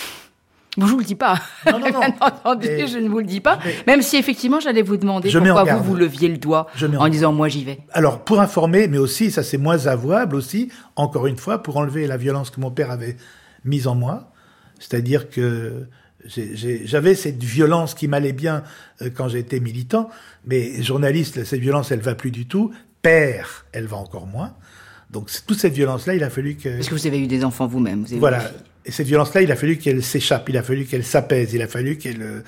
je 0.78 0.84
vous 0.84 0.98
le 0.98 1.04
dis 1.04 1.16
pas. 1.16 1.40
Non, 1.72 1.80
non, 1.80 1.92
non. 1.92 2.02
entendu, 2.22 2.68
je 2.88 2.98
ne 2.98 3.10
vous 3.10 3.20
le 3.20 3.26
dis 3.26 3.42
pas. 3.42 3.60
Même 3.88 4.02
si 4.02 4.18
effectivement, 4.18 4.60
j'allais 4.60 4.82
vous 4.82 4.98
demander 4.98 5.32
pourquoi 5.32 5.64
vous 5.76 5.84
vous 5.84 5.96
leviez 5.96 6.30
le 6.30 6.38
doigt 6.38 6.68
en, 6.98 7.08
disant 7.08 7.34
moi 7.34 7.50
j'y 7.50 7.66
vais. 7.66 7.80
Alors 7.92 8.24
pour 8.24 8.40
informer, 8.42 8.88
mais 8.88 8.98
aussi 8.98 9.32
ça 9.32 9.44
c'est 9.44 9.58
moins 9.58 9.86
avouable 9.86 10.36
aussi. 10.36 10.72
Encore 10.96 11.28
une 11.28 11.38
fois, 11.38 11.62
pour 11.62 11.78
enlever 11.78 12.08
la 12.08 12.18
violence 12.18 12.50
que 12.50 12.60
mon 12.60 12.72
père 12.72 12.90
avait 12.90 13.18
mise 13.64 13.86
en 13.88 13.96
moi, 13.96 14.32
c'est-à-dire 14.80 15.30
que 15.30 15.88
j'avais 16.28 17.16
cette 17.16 17.44
violence 17.44 17.94
qui 17.94 18.08
m'allait 18.08 18.34
bien 18.34 18.64
euh, 19.02 19.10
quand 19.14 19.28
j'étais 19.30 19.60
militant, 19.60 20.10
mais 20.46 20.82
journaliste, 20.82 21.44
cette 21.44 21.60
violence, 21.60 21.92
elle 21.92 22.00
va 22.02 22.16
plus 22.16 22.32
du 22.32 22.48
tout. 22.48 22.72
Père, 23.02 23.66
elle 23.72 23.86
va 23.86 23.98
encore 23.98 24.28
moins. 24.28 24.54
Donc 25.12 25.30
toute 25.46 25.60
cette 25.60 25.74
violence-là, 25.74 26.16
il 26.16 26.24
a 26.24 26.30
fallu 26.30 26.56
que... 26.56 26.70
Parce 26.70 26.90
que 26.90 26.96
vous 26.96 27.08
avez 27.08 27.20
eu 27.20 27.28
des 27.28 27.46
enfants 27.46 27.68
vous-même. 27.68 28.06
voilà. 28.14 28.52
Et 28.86 28.92
cette 28.92 29.08
violence-là, 29.08 29.42
il 29.42 29.52
a 29.52 29.56
fallu 29.56 29.78
qu'elle 29.78 30.04
s'échappe, 30.04 30.50
il 30.50 30.58
a 30.58 30.64
fallu 30.64 30.86
qu'elle 30.86 31.06
s'apaise, 31.06 31.54
il 31.54 31.62
a 31.62 31.68
fallu 31.68 31.98
qu'elle 31.98 32.22
euh, 32.22 32.42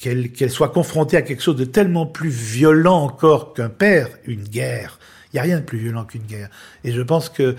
qu'elle 0.00 0.32
qu'elle 0.32 0.50
soit 0.50 0.70
confrontée 0.70 1.16
à 1.16 1.22
quelque 1.22 1.42
chose 1.42 1.56
de 1.56 1.64
tellement 1.64 2.06
plus 2.06 2.30
violent 2.30 3.04
encore 3.04 3.54
qu'un 3.54 3.68
père, 3.68 4.08
une 4.26 4.42
guerre. 4.42 4.98
Il 5.32 5.36
n'y 5.36 5.40
a 5.40 5.42
rien 5.42 5.60
de 5.60 5.64
plus 5.64 5.78
violent 5.78 6.04
qu'une 6.04 6.24
guerre. 6.24 6.48
Et 6.82 6.92
je 6.92 7.00
pense 7.00 7.28
que 7.28 7.54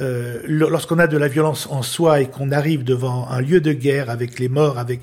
euh, 0.00 0.40
lorsqu'on 0.46 0.98
a 0.98 1.06
de 1.06 1.18
la 1.18 1.28
violence 1.28 1.68
en 1.70 1.82
soi 1.82 2.20
et 2.20 2.26
qu'on 2.26 2.50
arrive 2.50 2.82
devant 2.82 3.28
un 3.28 3.40
lieu 3.40 3.60
de 3.60 3.72
guerre 3.72 4.08
avec 4.08 4.38
les 4.38 4.48
morts, 4.48 4.78
avec, 4.78 5.00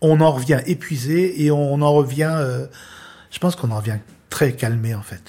on 0.00 0.20
en 0.20 0.32
revient 0.32 0.60
épuisé 0.66 1.44
et 1.44 1.50
on 1.50 1.80
en 1.80 1.92
revient, 1.92 2.32
euh, 2.34 2.66
je 3.30 3.38
pense 3.38 3.54
qu'on 3.54 3.70
en 3.70 3.76
revient 3.76 3.98
très 4.30 4.52
calmé 4.52 4.94
en 4.94 5.02
fait. 5.02 5.22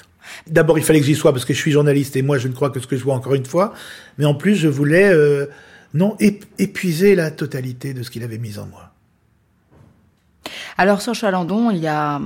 D'abord, 0.47 0.79
il 0.79 0.83
fallait 0.83 0.99
que 0.99 1.05
j'y 1.05 1.15
sois 1.15 1.31
parce 1.31 1.45
que 1.45 1.53
je 1.53 1.59
suis 1.59 1.71
journaliste 1.71 2.15
et 2.15 2.21
moi, 2.21 2.37
je 2.37 2.47
ne 2.47 2.53
crois 2.53 2.69
que 2.71 2.79
ce 2.79 2.87
que 2.87 2.97
je 2.97 3.03
vois 3.03 3.13
encore 3.13 3.35
une 3.35 3.45
fois. 3.45 3.73
Mais 4.17 4.25
en 4.25 4.33
plus, 4.33 4.55
je 4.55 4.67
voulais 4.67 5.09
euh, 5.09 5.45
non 5.93 6.15
épuiser 6.19 7.13
la 7.13 7.29
totalité 7.29 7.93
de 7.93 8.01
ce 8.01 8.09
qu'il 8.09 8.23
avait 8.23 8.39
mis 8.39 8.57
en 8.57 8.65
moi. 8.65 8.89
Alors 10.77 11.01
sur 11.01 11.13
Chalandon, 11.13 11.69
il 11.69 11.77
y 11.77 11.87
a 11.87 12.19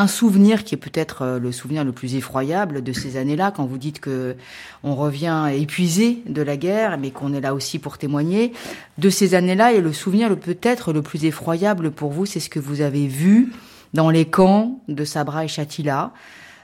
un 0.00 0.06
souvenir 0.06 0.64
qui 0.64 0.74
est 0.74 0.78
peut-être 0.78 1.22
euh, 1.22 1.38
le 1.38 1.52
souvenir 1.52 1.84
le 1.84 1.92
plus 1.92 2.14
effroyable 2.14 2.82
de 2.82 2.92
ces 2.92 3.16
années-là, 3.16 3.50
quand 3.50 3.66
vous 3.66 3.78
dites 3.78 4.00
que 4.00 4.36
on 4.82 4.94
revient 4.94 5.46
épuisé 5.52 6.22
de 6.26 6.42
la 6.42 6.56
guerre, 6.56 6.98
mais 6.98 7.10
qu'on 7.10 7.32
est 7.34 7.40
là 7.40 7.54
aussi 7.54 7.78
pour 7.78 7.98
témoigner 7.98 8.52
de 8.98 9.10
ces 9.10 9.34
années-là. 9.34 9.72
Et 9.72 9.80
le 9.80 9.92
souvenir 9.92 10.28
le 10.28 10.36
peut-être 10.36 10.92
le 10.92 11.02
plus 11.02 11.24
effroyable 11.24 11.90
pour 11.90 12.12
vous, 12.12 12.26
c'est 12.26 12.40
ce 12.40 12.48
que 12.48 12.60
vous 12.60 12.80
avez 12.80 13.06
vu 13.06 13.52
dans 13.94 14.10
les 14.10 14.24
camps 14.24 14.80
de 14.88 15.04
Sabra 15.04 15.44
et 15.44 15.48
Chatila. 15.48 16.12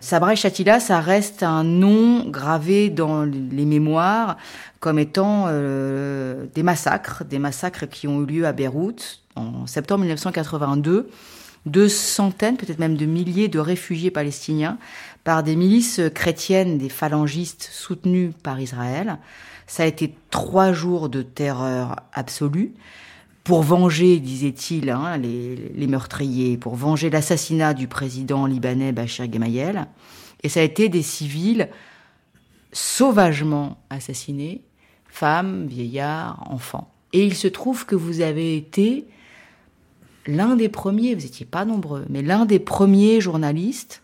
Sabra 0.01 0.35
et 0.35 0.37
Chatila, 0.37 0.81
ça 0.81 1.01
reste 1.01 1.43
un 1.43 1.65
nom 1.65 2.29
gravé 2.29 2.91
dans 2.91 3.25
les 3.25 3.65
mémoires 3.65 4.37
comme 4.81 4.99
étant 4.99 5.47
euh, 5.49 6.45
des 6.55 6.63
massacres, 6.63 7.25
des 7.25 7.39
massacres 7.39 7.87
qui 7.89 8.07
ont 8.07 8.23
eu 8.23 8.27
lieu 8.27 8.47
à 8.47 8.53
Beyrouth 8.53 9.21
en 9.35 9.67
septembre 9.67 10.01
1982, 10.01 11.09
deux 11.67 11.89
centaines, 11.89 12.57
peut-être 12.57 12.79
même 12.79 12.97
de 12.97 13.07
milliers 13.07 13.49
de 13.49 13.59
réfugiés 13.59 14.11
palestiniens 14.11 14.79
par 15.25 15.43
des 15.43 15.57
milices 15.57 16.01
chrétiennes, 16.15 16.79
des 16.79 16.89
phalangistes 16.89 17.69
soutenus 17.73 18.33
par 18.43 18.61
Israël. 18.61 19.19
Ça 19.67 19.85
a 19.85 19.87
été 19.87 20.15
trois 20.31 20.73
jours 20.73 21.09
de 21.09 21.23
terreur 21.23 21.97
absolue 22.13 22.75
pour 23.45 23.63
venger, 23.63 24.21
disait-il, 24.21 24.91
hein, 24.91 25.19
les, 25.19 25.57
les, 25.75 25.87
meurtriers, 25.87 26.57
pour 26.57 26.77
venger 26.77 27.11
l'assassinat 27.11 27.75
du 27.75 27.89
président 27.89 28.47
libanais 28.47 28.93
Bachir 28.93 29.31
Gemayel. 29.31 29.87
Et 30.43 30.49
ça 30.49 30.61
a 30.61 30.63
été 30.63 30.89
des 30.89 31.03
civils 31.03 31.69
sauvagement 32.73 33.79
assassinés, 33.89 34.63
femmes, 35.07 35.67
vieillards, 35.67 36.43
enfants. 36.51 36.91
Et 37.13 37.25
il 37.25 37.35
se 37.35 37.49
trouve 37.49 37.87
que 37.87 37.95
vous 37.95 38.21
avez 38.21 38.57
été 38.57 39.07
l'un 40.27 40.57
des 40.57 40.69
premiers, 40.69 41.15
vous 41.15 41.23
n'étiez 41.23 41.47
pas 41.47 41.65
nombreux, 41.65 42.05
mais 42.09 42.23
l'un 42.23 42.47
des 42.47 42.59
premiers 42.59 43.21
journalistes 43.21 44.03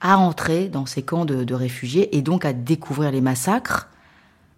à 0.00 0.18
entrer 0.18 0.68
dans 0.68 0.86
ces 0.86 1.02
camps 1.02 1.24
de, 1.24 1.54
réfugiés 1.54 2.16
et 2.16 2.22
donc 2.22 2.44
à 2.44 2.52
découvrir 2.52 3.10
les 3.10 3.22
massacres, 3.22 3.88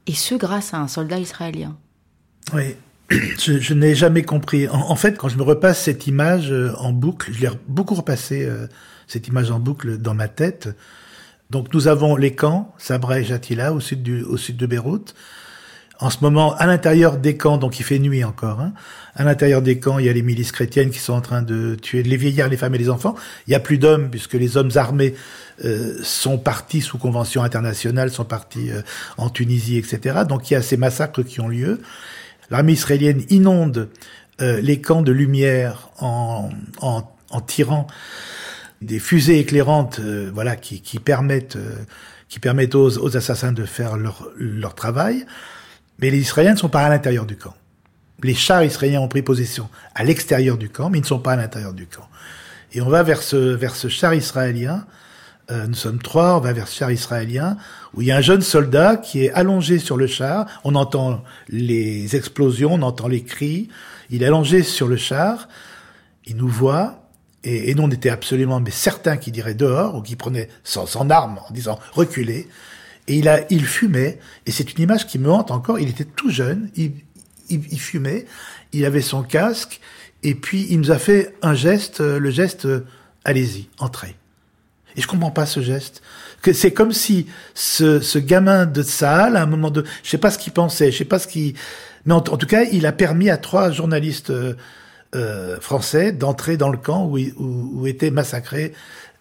et 0.06 0.12
ce 0.12 0.34
grâce 0.34 0.74
à 0.74 0.78
un 0.78 0.88
soldat 0.88 1.18
israélien. 1.18 1.76
Oui, 2.52 2.74
je, 3.10 3.74
n'ai 3.74 3.94
jamais 3.94 4.22
compris. 4.22 4.68
En, 4.68 4.90
en, 4.90 4.96
fait, 4.96 5.16
quand 5.16 5.28
je 5.28 5.36
me 5.36 5.42
repasse 5.42 5.82
cette 5.82 6.06
image 6.06 6.50
euh, 6.50 6.72
en 6.78 6.92
boucle, 6.92 7.32
je 7.32 7.40
l'ai 7.40 7.50
beaucoup 7.68 7.94
repassé, 7.94 8.44
euh, 8.44 8.66
cette 9.06 9.28
image 9.28 9.50
en 9.50 9.60
boucle 9.60 9.98
dans 9.98 10.14
ma 10.14 10.28
tête. 10.28 10.68
Donc 11.50 11.72
nous 11.72 11.86
avons 11.86 12.16
les 12.16 12.34
camps, 12.34 12.74
Sabra 12.78 13.20
et 13.20 13.24
Jatila, 13.24 13.72
au 13.72 13.80
sud, 13.80 14.02
du, 14.02 14.22
au 14.22 14.36
sud 14.36 14.56
de 14.56 14.66
Beyrouth. 14.66 15.14
En 15.98 16.10
ce 16.10 16.18
moment, 16.20 16.54
à 16.56 16.66
l'intérieur 16.66 17.16
des 17.16 17.36
camps, 17.36 17.56
donc 17.56 17.80
il 17.80 17.82
fait 17.82 17.98
nuit 17.98 18.22
encore, 18.22 18.60
hein, 18.60 18.72
à 19.14 19.24
l'intérieur 19.24 19.62
des 19.62 19.78
camps, 19.78 19.98
il 19.98 20.04
y 20.04 20.08
a 20.10 20.12
les 20.12 20.22
milices 20.22 20.52
chrétiennes 20.52 20.90
qui 20.90 20.98
sont 20.98 21.14
en 21.14 21.22
train 21.22 21.40
de 21.40 21.74
tuer 21.74 22.02
les 22.02 22.16
vieillards, 22.18 22.48
les 22.48 22.58
femmes 22.58 22.74
et 22.74 22.78
les 22.78 22.90
enfants. 22.90 23.14
Il 23.46 23.50
n'y 23.50 23.56
a 23.56 23.60
plus 23.60 23.78
d'hommes, 23.78 24.10
puisque 24.10 24.34
les 24.34 24.58
hommes 24.58 24.70
armés 24.74 25.14
euh, 25.64 25.96
sont 26.02 26.36
partis 26.36 26.82
sous 26.82 26.98
convention 26.98 27.42
internationale, 27.42 28.10
sont 28.10 28.26
partis 28.26 28.70
euh, 28.70 28.82
en 29.16 29.30
Tunisie, 29.30 29.78
etc. 29.78 30.20
Donc 30.28 30.50
il 30.50 30.54
y 30.54 30.56
a 30.56 30.62
ces 30.62 30.76
massacres 30.76 31.22
qui 31.22 31.40
ont 31.40 31.48
lieu. 31.48 31.80
L'armée 32.50 32.72
israélienne 32.72 33.22
inonde 33.30 33.88
euh, 34.42 34.60
les 34.60 34.82
camps 34.82 35.00
de 35.00 35.12
lumière 35.12 35.88
en, 35.98 36.50
en, 36.82 37.10
en 37.30 37.40
tirant 37.40 37.86
des 38.82 38.98
fusées 38.98 39.38
éclairantes, 39.38 40.00
euh, 40.00 40.30
voilà, 40.32 40.56
qui, 40.56 40.80
qui 40.80 40.98
permettent, 40.98 41.56
euh, 41.56 41.74
qui 42.28 42.38
permettent 42.38 42.74
aux, 42.74 42.98
aux, 42.98 43.16
assassins 43.16 43.52
de 43.52 43.64
faire 43.64 43.96
leur, 43.96 44.28
leur 44.36 44.74
travail. 44.74 45.24
Mais 45.98 46.10
les 46.10 46.18
Israéliens 46.18 46.52
ne 46.52 46.58
sont 46.58 46.68
pas 46.68 46.82
à 46.82 46.88
l'intérieur 46.88 47.26
du 47.26 47.36
camp. 47.36 47.54
Les 48.22 48.34
chars 48.34 48.64
israéliens 48.64 49.00
ont 49.00 49.08
pris 49.08 49.22
position 49.22 49.68
à 49.94 50.04
l'extérieur 50.04 50.56
du 50.56 50.68
camp, 50.68 50.88
mais 50.90 50.98
ils 50.98 51.02
ne 51.02 51.06
sont 51.06 51.18
pas 51.18 51.32
à 51.32 51.36
l'intérieur 51.36 51.74
du 51.74 51.86
camp. 51.86 52.08
Et 52.72 52.80
on 52.80 52.88
va 52.88 53.02
vers 53.02 53.22
ce, 53.22 53.36
vers 53.36 53.76
ce 53.76 53.88
char 53.88 54.14
israélien. 54.14 54.86
Euh, 55.50 55.66
nous 55.66 55.74
sommes 55.74 56.00
trois, 56.00 56.36
on 56.36 56.40
va 56.40 56.52
vers 56.52 56.66
ce 56.66 56.76
char 56.76 56.90
israélien, 56.90 57.56
où 57.94 58.02
il 58.02 58.08
y 58.08 58.10
a 58.10 58.16
un 58.16 58.22
jeune 58.22 58.42
soldat 58.42 58.96
qui 58.96 59.24
est 59.24 59.32
allongé 59.32 59.78
sur 59.78 59.96
le 59.96 60.06
char. 60.06 60.46
On 60.64 60.74
entend 60.74 61.22
les 61.48 62.16
explosions, 62.16 62.74
on 62.74 62.82
entend 62.82 63.06
les 63.08 63.22
cris. 63.22 63.68
Il 64.10 64.22
est 64.22 64.26
allongé 64.26 64.62
sur 64.62 64.88
le 64.88 64.96
char. 64.96 65.48
Il 66.24 66.36
nous 66.36 66.48
voit. 66.48 67.02
Et, 67.44 67.70
et 67.70 67.74
nous, 67.74 67.84
on 67.84 67.90
était 67.90 68.10
absolument 68.10 68.60
mais 68.60 68.72
certains 68.72 69.18
qui 69.18 69.30
dirait 69.30 69.54
dehors, 69.54 69.94
ou 69.94 70.02
qui 70.02 70.16
prenait 70.16 70.48
son, 70.64 70.86
son 70.86 71.10
arme 71.10 71.38
en 71.48 71.52
disant 71.52 71.78
reculez. 71.92 72.48
Et 73.08 73.16
il, 73.16 73.28
a, 73.28 73.40
il 73.50 73.64
fumait, 73.64 74.18
et 74.46 74.50
c'est 74.50 74.72
une 74.72 74.82
image 74.82 75.06
qui 75.06 75.18
me 75.18 75.30
hante 75.30 75.50
encore. 75.50 75.78
Il 75.78 75.88
était 75.88 76.04
tout 76.04 76.30
jeune, 76.30 76.70
il, 76.76 76.92
il, 77.48 77.62
il, 77.70 77.80
fumait, 77.80 78.26
il 78.72 78.84
avait 78.84 79.00
son 79.00 79.22
casque, 79.22 79.80
et 80.22 80.34
puis 80.34 80.66
il 80.70 80.80
nous 80.80 80.90
a 80.90 80.98
fait 80.98 81.34
un 81.42 81.54
geste, 81.54 82.00
le 82.00 82.30
geste 82.30 82.66
allez-y, 83.24 83.68
entrez. 83.78 84.16
Et 84.96 85.02
je 85.02 85.06
comprends 85.06 85.30
pas 85.30 85.46
ce 85.46 85.60
geste. 85.60 86.02
Que 86.42 86.52
c'est 86.52 86.72
comme 86.72 86.92
si 86.92 87.26
ce, 87.54 88.00
ce 88.00 88.18
gamin 88.18 88.66
de 88.66 88.82
salle, 88.82 89.36
à 89.36 89.42
un 89.42 89.46
moment 89.46 89.70
de, 89.70 89.84
je 90.02 90.08
sais 90.08 90.18
pas 90.18 90.30
ce 90.30 90.38
qu'il 90.38 90.52
pensait, 90.52 90.90
je 90.90 90.98
sais 90.98 91.04
pas 91.04 91.18
ce 91.18 91.28
qu'il, 91.28 91.54
mais 92.06 92.14
en, 92.14 92.18
en, 92.18 92.36
tout 92.36 92.46
cas, 92.46 92.62
il 92.64 92.86
a 92.86 92.92
permis 92.92 93.28
à 93.28 93.36
trois 93.36 93.70
journalistes 93.70 94.30
euh, 94.30 94.54
euh, 95.14 95.60
français 95.60 96.12
d'entrer 96.12 96.56
dans 96.56 96.70
le 96.70 96.78
camp 96.78 97.04
où, 97.04 97.18
où, 97.18 97.70
où 97.74 97.86
étaient 97.86 98.10
massacrés 98.10 98.72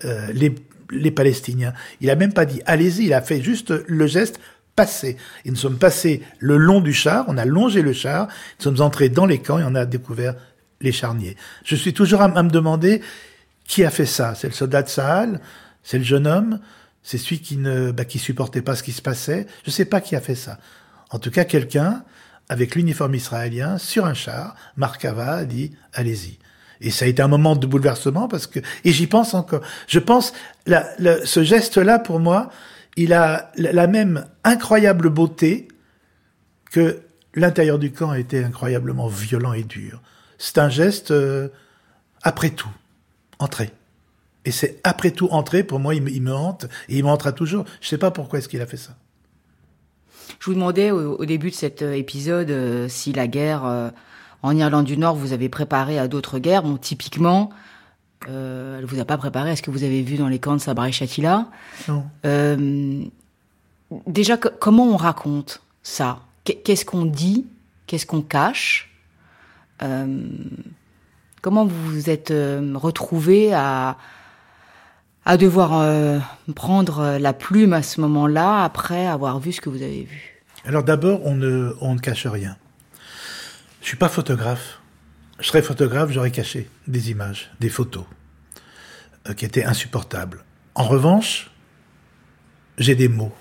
euh, 0.06 0.28
les 0.34 0.56
les 0.92 1.12
Palestiniens. 1.12 1.74
Il 2.02 2.10
a 2.10 2.16
même 2.16 2.34
pas 2.34 2.46
dit 2.46 2.62
allez-y, 2.66 3.06
il 3.06 3.14
a 3.14 3.22
fait 3.22 3.42
juste 3.42 3.74
le 3.88 4.08
geste 4.08 4.40
passer. 4.76 5.18
Et 5.46 5.50
nous 5.50 5.56
sommes 5.56 5.78
passés 5.78 6.22
le 6.40 6.58
long 6.58 6.82
du 6.82 6.94
char, 6.94 7.26
on 7.28 7.38
a 7.38 7.46
longé 7.46 7.82
le 7.82 7.94
char, 7.94 8.28
nous 8.60 8.64
sommes 8.64 8.82
entrés 8.82 9.10
dans 9.10 9.26
les 9.26 9.40
camps 9.40 9.60
et 9.60 9.64
on 9.64 9.76
a 9.76 9.86
découvert 9.86 10.36
les 10.82 10.92
charniers. 10.92 11.38
Je 11.64 11.76
suis 11.76 11.94
toujours 11.94 12.22
à, 12.22 12.28
me 12.28 12.50
demander 12.50 13.02
qui 13.66 13.84
a 13.84 13.90
fait 13.90 14.06
ça. 14.06 14.36
C'est 14.36 14.48
le 14.48 14.54
soldat 14.54 14.84
de 14.84 14.90
Sahel, 14.90 15.40
c'est 15.84 15.98
le 15.98 16.04
jeune 16.04 16.28
homme, 16.28 16.60
c'est 17.04 17.18
celui 17.18 17.40
qui 17.40 17.58
ne 17.58 17.92
bah, 17.92 18.06
qui 18.06 18.20
supportait 18.20 18.62
pas 18.62 18.76
ce 18.76 18.84
qui 18.84 18.92
se 18.92 19.02
passait. 19.02 19.48
Je 19.66 19.72
sais 19.72 19.86
pas 19.86 20.02
qui 20.02 20.16
a 20.16 20.22
fait 20.22 20.36
ça. 20.36 20.60
En 21.10 21.20
tout 21.20 21.32
cas, 21.32 21.46
quelqu'un 21.46 22.04
avec 22.50 22.76
l'uniforme 22.76 23.16
israélien 23.16 23.78
sur 23.78 24.06
un 24.06 24.14
char, 24.14 24.56
Markava 24.76 25.36
a 25.36 25.46
dit 25.46 25.72
allez-y. 25.94 26.38
Et 26.82 26.92
ça 26.92 27.06
a 27.06 27.08
été 27.08 27.22
un 27.22 27.28
moment 27.28 27.56
de 27.56 27.66
bouleversement 27.66 28.28
parce 28.28 28.48
que 28.48 28.60
et 28.84 28.92
j'y 28.92 29.08
pense 29.08 29.34
encore. 29.34 29.62
Je 29.88 30.00
pense 30.00 30.34
ce 30.68 31.44
geste-là 31.44 32.00
pour 32.00 32.20
moi, 32.20 32.50
il 32.96 33.14
a 33.14 33.52
la, 33.56 33.88
même 33.88 34.26
incroyable 34.44 35.10
beauté 35.10 35.68
que 36.72 37.02
l'intérieur 37.34 37.80
du 37.80 37.92
camp 37.92 38.12
a 38.12 38.20
été 38.20 38.44
incroyablement 38.44 39.08
violent 39.08 39.54
et 39.54 39.64
dur. 39.64 40.02
C'est 40.38 40.58
un 40.58 40.70
geste 40.70 41.12
euh, 41.12 41.50
après 42.24 42.50
tout, 42.50 42.70
entrer. 43.40 43.72
Et 44.46 44.52
c'est 44.52 44.80
après 44.84 45.12
tout 45.12 45.28
entrer 45.32 45.64
pour 45.64 45.80
moi, 45.80 45.96
il 45.96 46.02
me, 46.02 46.34
hante 46.34 46.66
et 46.88 46.98
il 46.98 47.04
me 47.04 47.10
hantera 47.10 47.32
toujours. 47.32 47.66
Je 47.82 47.88
sais 47.88 47.98
pas 47.98 48.12
pourquoi 48.12 48.40
est-ce 48.40 48.48
qu'il 48.48 48.62
a 48.62 48.66
fait 48.66 48.78
ça. 48.78 48.96
Je 50.40 50.46
vous 50.46 50.54
demandais 50.54 50.92
au, 50.92 51.24
début 51.26 51.50
de 51.50 51.56
cet 51.56 51.82
épisode 51.82 52.52
euh, 52.52 52.88
si 52.88 53.14
la 53.14 53.28
guerre 53.28 53.66
euh, 53.66 53.90
en 54.46 54.56
Irlande 54.56 54.86
du 54.86 54.98
Nord 54.98 55.16
vous 55.16 55.34
avez 55.34 55.50
préparé 55.50 55.98
à 55.98 56.08
d'autres 56.08 56.40
guerres. 56.40 56.64
Bon, 56.64 56.78
typiquement, 56.78 57.50
euh, 58.30 58.80
elle 58.80 58.86
vous 58.86 59.00
a 59.00 59.06
pas 59.06 59.18
préparé 59.18 59.50
à 59.52 59.56
ce 59.56 59.62
que 59.62 59.72
vous 59.72 59.84
avez 59.84 60.04
vu 60.04 60.18
dans 60.18 60.28
les 60.28 60.40
camps 60.40 60.54
de 60.54 60.62
Sabra 60.62 60.88
et 60.88 60.92
Shatila. 60.92 61.48
Non. 61.88 62.06
Euh, 62.26 63.04
déjà, 64.08 64.38
comment 64.38 64.88
on 64.88 64.98
raconte 64.98 65.62
ça? 65.82 66.20
Qu'est-ce 66.44 66.86
qu'on 66.86 67.06
dit? 67.06 67.48
Qu'est-ce 67.88 68.06
qu'on 68.06 68.22
cache? 68.22 68.92
Euh, 69.82 70.22
Comment 71.42 71.66
vous 71.66 71.92
vous 71.92 72.10
êtes 72.10 72.32
euh, 72.32 72.74
retrouvé 72.76 73.54
à 73.54 73.98
à 75.28 75.38
devoir 75.38 75.72
prendre 76.56 77.18
la 77.20 77.34
plume 77.34 77.74
à 77.74 77.82
ce 77.82 78.00
moment-là 78.02 78.64
après 78.64 79.08
avoir 79.08 79.40
vu 79.40 79.52
ce 79.54 79.62
que 79.62 79.70
vous 79.70 79.82
avez 79.82 80.04
vu? 80.04 80.44
Alors 80.66 80.84
d'abord, 80.84 81.26
on 81.26 81.36
ne, 81.36 81.74
on 81.82 81.96
ne 81.96 82.00
cache 82.00 82.28
rien. 82.28 82.58
Je 83.86 83.90
suis 83.90 83.98
pas 83.98 84.10
photographe. 84.10 84.80
Je 85.40 85.46
serais 85.46 85.62
photographe, 85.62 86.10
j'aurais 86.10 86.32
caché 86.32 86.68
des 86.88 87.12
images, 87.12 87.52
des 87.60 87.70
photos 87.70 88.06
euh, 89.30 89.36
qui 89.36 89.46
étaient 89.46 89.64
insupportables. 89.64 90.44
En 90.74 90.86
revanche, 90.86 91.52
j'ai 92.80 92.96
des 92.96 93.10
mots. 93.10 93.32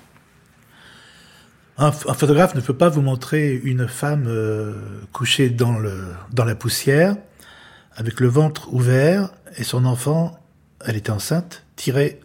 Un, 1.78 1.86
un, 1.86 1.90
photographe 1.90 2.54
ne 2.54 2.60
peut 2.60 2.76
pas 2.76 2.90
vous 2.90 3.00
montrer 3.00 3.54
une 3.54 3.88
femme 3.88 4.26
euh, 4.26 4.74
couchée 5.14 5.48
dans, 5.48 5.78
le, 5.78 6.12
dans 6.30 6.44
la 6.44 6.54
poussière, 6.54 7.16
avec 7.96 8.20
le 8.20 8.28
ventre 8.28 8.70
ouvert 8.70 9.30
et 9.56 9.64
son 9.64 9.86
enfant, 9.86 10.38
elle 10.84 10.96
était 10.96 11.10
enceinte, 11.10 11.64
tiré 11.74 12.20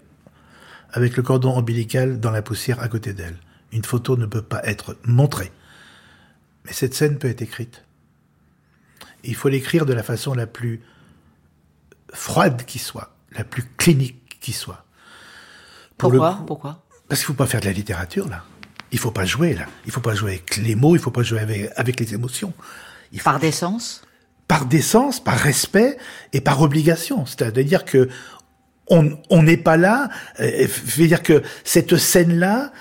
avec 0.91 1.15
le 1.15 1.23
cordon 1.23 1.53
ombilical 1.53 2.19
dans 2.19 2.31
la 2.31 2.41
poussière 2.41 2.81
à 2.81 2.89
côté 2.89 3.13
d'elle. 3.13 3.37
Une 3.71 3.85
photo 3.85 4.17
ne 4.17 4.25
peut 4.25 4.41
pas 4.41 4.59
être 4.65 4.97
montrée. 5.05 5.53
Mais 6.65 6.73
cette 6.73 6.93
scène 6.93 7.17
peut 7.17 7.29
être 7.29 7.41
écrite. 7.41 7.85
Il 9.23 9.35
faut 9.35 9.49
l'écrire 9.49 9.85
de 9.85 9.93
la 9.93 10.03
façon 10.03 10.33
la 10.33 10.47
plus 10.47 10.81
froide 12.13 12.63
qui 12.65 12.79
soit, 12.79 13.15
la 13.31 13.43
plus 13.43 13.63
clinique 13.77 14.37
qui 14.39 14.53
soit. 14.53 14.85
Pour 15.97 16.11
Pourquoi 16.11 16.43
Pourquoi 16.47 16.83
Parce 17.07 17.21
qu'il 17.21 17.31
ne 17.31 17.35
faut 17.35 17.43
pas 17.43 17.47
faire 17.47 17.61
de 17.61 17.65
la 17.65 17.73
littérature, 17.73 18.27
là. 18.29 18.43
Il 18.91 18.95
ne 18.95 19.01
faut 19.01 19.11
pas 19.11 19.25
jouer, 19.25 19.53
là. 19.53 19.65
Il 19.85 19.89
ne 19.89 19.91
faut 19.91 20.01
pas 20.01 20.15
jouer 20.15 20.31
avec 20.31 20.57
les 20.57 20.75
mots, 20.75 20.95
il 20.95 20.99
ne 20.99 21.03
faut 21.03 21.11
pas 21.11 21.21
jouer 21.21 21.39
avec, 21.39 21.71
avec 21.75 21.99
les 21.99 22.13
émotions. 22.13 22.53
Il 23.11 23.19
faut... 23.19 23.25
Par 23.25 23.39
décence 23.39 24.01
Par 24.47 24.65
décence, 24.65 25.23
par 25.23 25.37
respect 25.37 25.97
et 26.33 26.41
par 26.41 26.61
obligation. 26.61 27.25
C'est-à-dire 27.25 27.85
que 27.85 28.09
on 28.89 29.43
n'est 29.43 29.57
pas 29.57 29.77
là. 29.77 30.09
Euh, 30.39 30.67
je 30.85 31.01
veux 31.01 31.07
dire 31.07 31.21
que 31.21 31.43
cette 31.63 31.95
scène-là, 31.97 32.71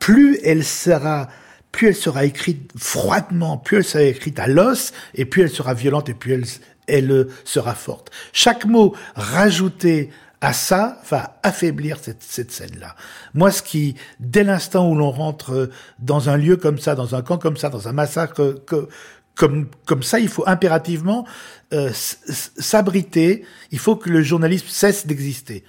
plus 0.00 0.38
elle 0.42 0.64
sera, 0.64 1.28
plus 1.74 1.88
elle 1.88 1.96
sera 1.96 2.24
écrite 2.24 2.70
froidement, 2.76 3.58
plus 3.58 3.78
elle 3.78 3.84
sera 3.84 4.04
écrite 4.04 4.38
à 4.38 4.46
l'os, 4.46 4.92
et 5.16 5.24
plus 5.24 5.42
elle 5.42 5.50
sera 5.50 5.74
violente, 5.74 6.08
et 6.08 6.14
plus 6.14 6.32
elle, 6.34 6.44
elle 6.86 7.26
sera 7.44 7.74
forte. 7.74 8.12
Chaque 8.32 8.64
mot 8.64 8.94
rajouté 9.16 10.10
à 10.40 10.52
ça 10.52 11.00
va 11.10 11.40
affaiblir 11.42 11.98
cette, 12.00 12.22
cette 12.22 12.52
scène-là. 12.52 12.94
Moi, 13.32 13.50
ce 13.50 13.60
qui, 13.60 13.96
dès 14.20 14.44
l'instant 14.44 14.88
où 14.88 14.94
l'on 14.94 15.10
rentre 15.10 15.68
dans 15.98 16.28
un 16.28 16.36
lieu 16.36 16.56
comme 16.56 16.78
ça, 16.78 16.94
dans 16.94 17.16
un 17.16 17.22
camp 17.22 17.38
comme 17.38 17.56
ça, 17.56 17.70
dans 17.70 17.88
un 17.88 17.92
massacre 17.92 18.62
que, 18.64 18.88
comme, 19.34 19.66
comme 19.84 20.04
ça, 20.04 20.20
il 20.20 20.28
faut 20.28 20.44
impérativement 20.46 21.26
euh, 21.72 21.90
s'abriter, 21.92 23.44
il 23.72 23.80
faut 23.80 23.96
que 23.96 24.10
le 24.10 24.22
journalisme 24.22 24.68
cesse 24.68 25.08
d'exister. 25.08 25.64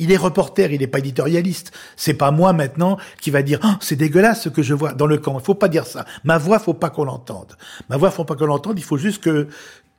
Il 0.00 0.10
est 0.10 0.16
reporter, 0.16 0.72
il 0.72 0.80
n'est 0.80 0.88
pas 0.88 0.98
éditorialiste. 0.98 1.70
C'est 1.96 2.14
pas 2.14 2.32
moi 2.32 2.52
maintenant 2.52 2.96
qui 3.20 3.30
va 3.30 3.42
dire 3.42 3.60
oh, 3.62 3.74
c'est 3.80 3.96
dégueulasse 3.96 4.42
ce 4.42 4.48
que 4.48 4.62
je 4.62 4.74
vois 4.74 4.92
dans 4.94 5.06
le 5.06 5.18
camp. 5.18 5.38
Il 5.38 5.44
faut 5.44 5.54
pas 5.54 5.68
dire 5.68 5.86
ça. 5.86 6.04
Ma 6.24 6.38
voix, 6.38 6.58
faut 6.58 6.74
pas 6.74 6.90
qu'on 6.90 7.04
l'entende. 7.04 7.56
Ma 7.88 7.96
voix, 7.96 8.10
faut 8.10 8.24
pas 8.24 8.34
qu'on 8.34 8.46
l'entende. 8.46 8.78
Il 8.78 8.84
faut 8.84 8.96
juste 8.96 9.22
que 9.22 9.46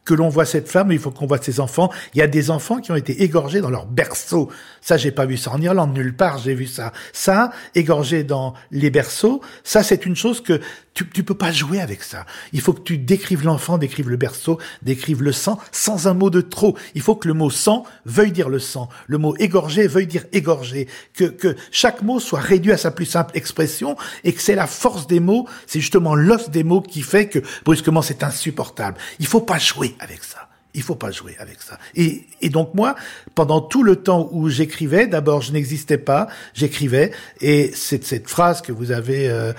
que 0.03 0.13
l'on 0.13 0.29
voit 0.29 0.45
cette 0.45 0.67
femme, 0.67 0.91
il 0.91 0.99
faut 0.99 1.11
qu'on 1.11 1.27
voit 1.27 1.41
ses 1.41 1.59
enfants. 1.59 1.91
Il 2.13 2.17
y 2.19 2.21
a 2.21 2.27
des 2.27 2.49
enfants 2.49 2.79
qui 2.79 2.91
ont 2.91 2.95
été 2.95 3.21
égorgés 3.23 3.61
dans 3.61 3.69
leur 3.69 3.85
berceau. 3.85 4.49
Ça, 4.81 4.97
j'ai 4.97 5.11
pas 5.11 5.25
vu 5.25 5.37
ça 5.37 5.51
en 5.51 5.61
Irlande, 5.61 5.93
nulle 5.93 6.15
part, 6.15 6.39
j'ai 6.39 6.55
vu 6.55 6.65
ça. 6.65 6.91
Ça, 7.13 7.51
égorgé 7.75 8.23
dans 8.23 8.53
les 8.71 8.89
berceaux, 8.89 9.41
ça, 9.63 9.83
c'est 9.83 10.05
une 10.05 10.15
chose 10.15 10.41
que 10.41 10.59
tu, 10.93 11.09
tu 11.09 11.23
peux 11.23 11.35
pas 11.35 11.51
jouer 11.51 11.79
avec 11.79 12.03
ça. 12.03 12.25
Il 12.51 12.61
faut 12.61 12.73
que 12.73 12.81
tu 12.81 12.97
décrives 12.97 13.45
l'enfant, 13.45 13.77
décrives 13.77 14.09
le 14.09 14.17
berceau, 14.17 14.59
décrives 14.81 15.23
le 15.23 15.31
sang, 15.31 15.57
sans 15.71 16.07
un 16.07 16.13
mot 16.13 16.29
de 16.29 16.41
trop. 16.41 16.77
Il 16.95 17.01
faut 17.01 17.15
que 17.15 17.27
le 17.27 17.33
mot 17.33 17.49
sang 17.49 17.85
veuille 18.05 18.31
dire 18.31 18.49
le 18.49 18.59
sang. 18.59 18.89
Le 19.07 19.17
mot 19.17 19.35
égorgé 19.37 19.87
veuille 19.87 20.07
dire 20.07 20.25
égorgé. 20.33 20.87
Que, 21.13 21.25
que 21.25 21.55
chaque 21.71 22.01
mot 22.01 22.19
soit 22.19 22.41
réduit 22.41 22.73
à 22.73 22.77
sa 22.77 22.91
plus 22.91 23.05
simple 23.05 23.37
expression 23.37 23.95
et 24.23 24.33
que 24.33 24.41
c'est 24.41 24.55
la 24.55 24.67
force 24.67 25.07
des 25.07 25.19
mots, 25.19 25.47
c'est 25.65 25.79
justement 25.79 26.15
l'os 26.15 26.49
des 26.49 26.63
mots 26.63 26.81
qui 26.81 27.01
fait 27.01 27.29
que 27.29 27.39
brusquement 27.63 28.01
c'est 28.01 28.23
insupportable. 28.23 28.97
Il 29.19 29.27
faut 29.27 29.41
pas 29.41 29.59
jouer 29.59 29.95
avec 29.99 30.23
ça. 30.23 30.50
Il 30.73 30.83
faut 30.83 30.95
pas 30.95 31.11
jouer 31.11 31.35
avec 31.39 31.61
ça. 31.61 31.77
Et, 31.95 32.23
et 32.41 32.49
donc 32.49 32.73
moi, 32.73 32.95
pendant 33.35 33.59
tout 33.59 33.83
le 33.83 33.97
temps 33.97 34.29
où 34.31 34.49
j'écrivais, 34.49 35.07
d'abord 35.07 35.41
je 35.41 35.51
n'existais 35.51 35.97
pas, 35.97 36.27
j'écrivais, 36.53 37.11
et 37.41 37.71
c'est 37.73 38.03
cette 38.03 38.29
phrase 38.29 38.61
que 38.61 38.71
vous 38.71 38.91
avez 38.91 39.29
euh, 39.29 39.51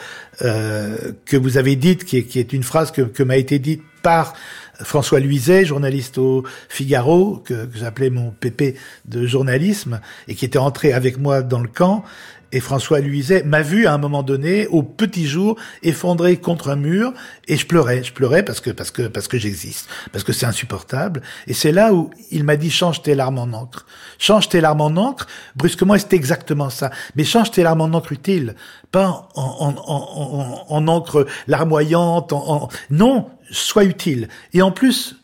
euh, 0.43 1.13
que 1.27 1.37
vous 1.37 1.59
avez 1.59 1.77
dite, 1.77 2.05
qui 2.05 2.19
est, 2.19 2.25
qui 2.25 2.39
est 2.39 2.53
une 2.53 2.63
phrase 2.63 2.91
que, 2.91 3.03
que 3.03 3.23
m'a 3.23 3.37
été 3.37 3.59
dite 3.59 3.83
par 4.03 4.35
François 4.81 5.21
Luizet, 5.21 5.65
journaliste 5.65 6.19
au 6.19 6.45
Figaro, 6.69 7.43
que, 7.45 7.67
que 7.67 7.79
j'appelais 7.79 8.11
mon 8.11 8.31
pépé 8.31 8.75
de 9.05 9.27
journalisme, 9.27 10.01
et 10.29 10.35
qui 10.35 10.45
était 10.45 10.59
entré 10.59 10.93
avec 10.93 11.19
moi 11.19 11.43
dans 11.43 11.61
le 11.61 11.69
camp, 11.69 12.05
et 12.53 12.61
François 12.61 13.01
Luizet 13.01 13.43
m'a 13.45 13.63
vu 13.63 13.87
à 13.87 13.95
un 13.95 13.99
moment 13.99 14.23
donné, 14.23 14.67
au 14.69 14.83
petit 14.83 15.27
jour, 15.27 15.57
effondré 15.83 16.37
contre 16.37 16.69
un 16.71 16.77
mur, 16.77 17.13
et 17.49 17.57
je 17.57 17.67
pleurais. 17.67 18.05
Je 18.05 18.13
pleurais 18.13 18.45
parce 18.45 18.61
que 18.61 18.71
parce 18.71 18.91
que 18.91 19.03
parce 19.03 19.27
que 19.27 19.39
j'existe, 19.39 19.89
parce 20.13 20.23
que 20.25 20.33
c'est 20.33 20.47
insupportable. 20.47 21.23
Et 21.47 21.55
c'est 21.55 21.73
là 21.73 21.93
où 21.95 22.11
il 22.31 22.45
m'a 22.45 22.57
dit 22.57 22.71
change 22.71 23.03
tes 23.03 23.15
larmes 23.15 23.39
en 23.39 23.53
encre, 23.53 23.87
change 24.19 24.49
tes 24.49 24.61
larmes 24.61 24.83
en 24.83 24.97
encre. 24.97 25.27
Brusquement, 25.57 25.97
c'était 25.99 26.17
exactement 26.17 26.71
ça. 26.71 26.91
Mais 27.17 27.25
change 27.25 27.51
tes 27.51 27.63
larmes 27.63 27.81
en 27.81 27.93
encre 27.95 28.13
utile, 28.13 28.55
pas 28.91 29.29
en 29.35 29.43
en 29.43 29.75
en, 29.87 30.67
en, 30.67 30.67
en 30.69 30.89
encre 30.89 31.27
larmoyante. 31.47 32.33
En, 32.33 32.69
non, 32.91 33.31
sois 33.51 33.85
utile. 33.85 34.29
Et 34.53 34.63
en 34.63 34.71
plus, 34.71 35.17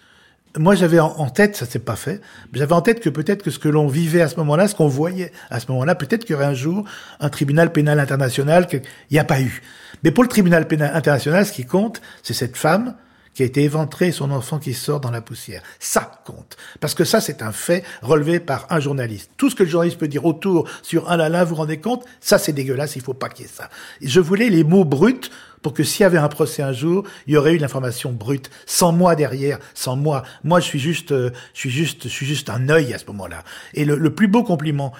moi 0.58 0.74
j'avais 0.74 1.00
en 1.00 1.28
tête, 1.30 1.56
ça 1.56 1.66
s'est 1.66 1.78
pas 1.78 1.96
fait, 1.96 2.20
j'avais 2.52 2.72
en 2.72 2.82
tête 2.82 3.00
que 3.00 3.08
peut-être 3.08 3.42
que 3.42 3.50
ce 3.50 3.58
que 3.58 3.68
l'on 3.68 3.88
vivait 3.88 4.20
à 4.20 4.28
ce 4.28 4.36
moment-là, 4.36 4.68
ce 4.68 4.74
qu'on 4.74 4.88
voyait 4.88 5.32
à 5.50 5.60
ce 5.60 5.66
moment-là, 5.70 5.94
peut-être 5.94 6.24
qu'il 6.24 6.34
y 6.34 6.36
aurait 6.36 6.46
un 6.46 6.54
jour 6.54 6.84
un 7.20 7.28
tribunal 7.28 7.72
pénal 7.72 8.00
international 8.00 8.66
qu'il 8.66 8.82
n'y 9.10 9.18
a 9.18 9.24
pas 9.24 9.40
eu. 9.40 9.62
Mais 10.04 10.10
pour 10.10 10.22
le 10.22 10.28
tribunal 10.28 10.66
pénal 10.66 10.90
international, 10.94 11.46
ce 11.46 11.52
qui 11.52 11.64
compte, 11.64 12.00
c'est 12.22 12.34
cette 12.34 12.56
femme 12.56 12.94
qui 13.38 13.44
a 13.44 13.46
été 13.46 13.62
éventrée 13.62 14.08
et 14.08 14.12
son 14.12 14.32
enfant 14.32 14.58
qui 14.58 14.74
sort 14.74 14.98
dans 14.98 15.12
la 15.12 15.20
poussière. 15.20 15.62
Ça 15.78 16.10
compte. 16.24 16.56
Parce 16.80 16.94
que 16.94 17.04
ça, 17.04 17.20
c'est 17.20 17.40
un 17.40 17.52
fait 17.52 17.84
relevé 18.02 18.40
par 18.40 18.66
un 18.70 18.80
journaliste. 18.80 19.30
Tout 19.36 19.48
ce 19.48 19.54
que 19.54 19.62
le 19.62 19.68
journaliste 19.68 19.96
peut 19.96 20.08
dire 20.08 20.24
autour 20.24 20.68
sur 20.82 21.08
un 21.08 21.16
là 21.16 21.28
là, 21.28 21.44
vous 21.44 21.50
vous 21.50 21.54
rendez 21.54 21.78
compte, 21.78 22.04
ça 22.20 22.38
c'est 22.38 22.52
dégueulasse, 22.52 22.96
il 22.96 23.02
faut 23.02 23.14
pas 23.14 23.28
qu'il 23.28 23.46
y 23.46 23.48
ait 23.48 23.52
ça. 23.52 23.70
Je 24.02 24.18
voulais 24.18 24.50
les 24.50 24.64
mots 24.64 24.84
bruts 24.84 25.20
pour 25.62 25.72
que 25.72 25.82
s'il 25.82 26.02
y 26.02 26.06
avait 26.06 26.18
un 26.18 26.28
procès 26.28 26.62
un 26.62 26.72
jour, 26.72 27.04
il 27.26 27.34
y 27.34 27.36
aurait 27.36 27.54
eu 27.54 27.58
l'information 27.58 28.12
brute, 28.12 28.50
sans 28.66 28.92
moi 28.92 29.16
derrière, 29.16 29.58
sans 29.74 29.96
moi. 29.96 30.22
Moi, 30.44 30.60
je 30.60 30.66
suis 30.66 30.78
juste, 30.78 31.12
euh, 31.12 31.30
je 31.54 31.60
suis 31.60 31.70
juste, 31.70 32.04
je 32.04 32.08
suis 32.08 32.26
juste 32.26 32.50
un 32.50 32.68
œil 32.68 32.94
à 32.94 32.98
ce 32.98 33.06
moment-là. 33.06 33.44
Et 33.74 33.84
le, 33.84 33.96
le 33.96 34.14
plus 34.14 34.28
beau 34.28 34.42
compliment 34.42 34.92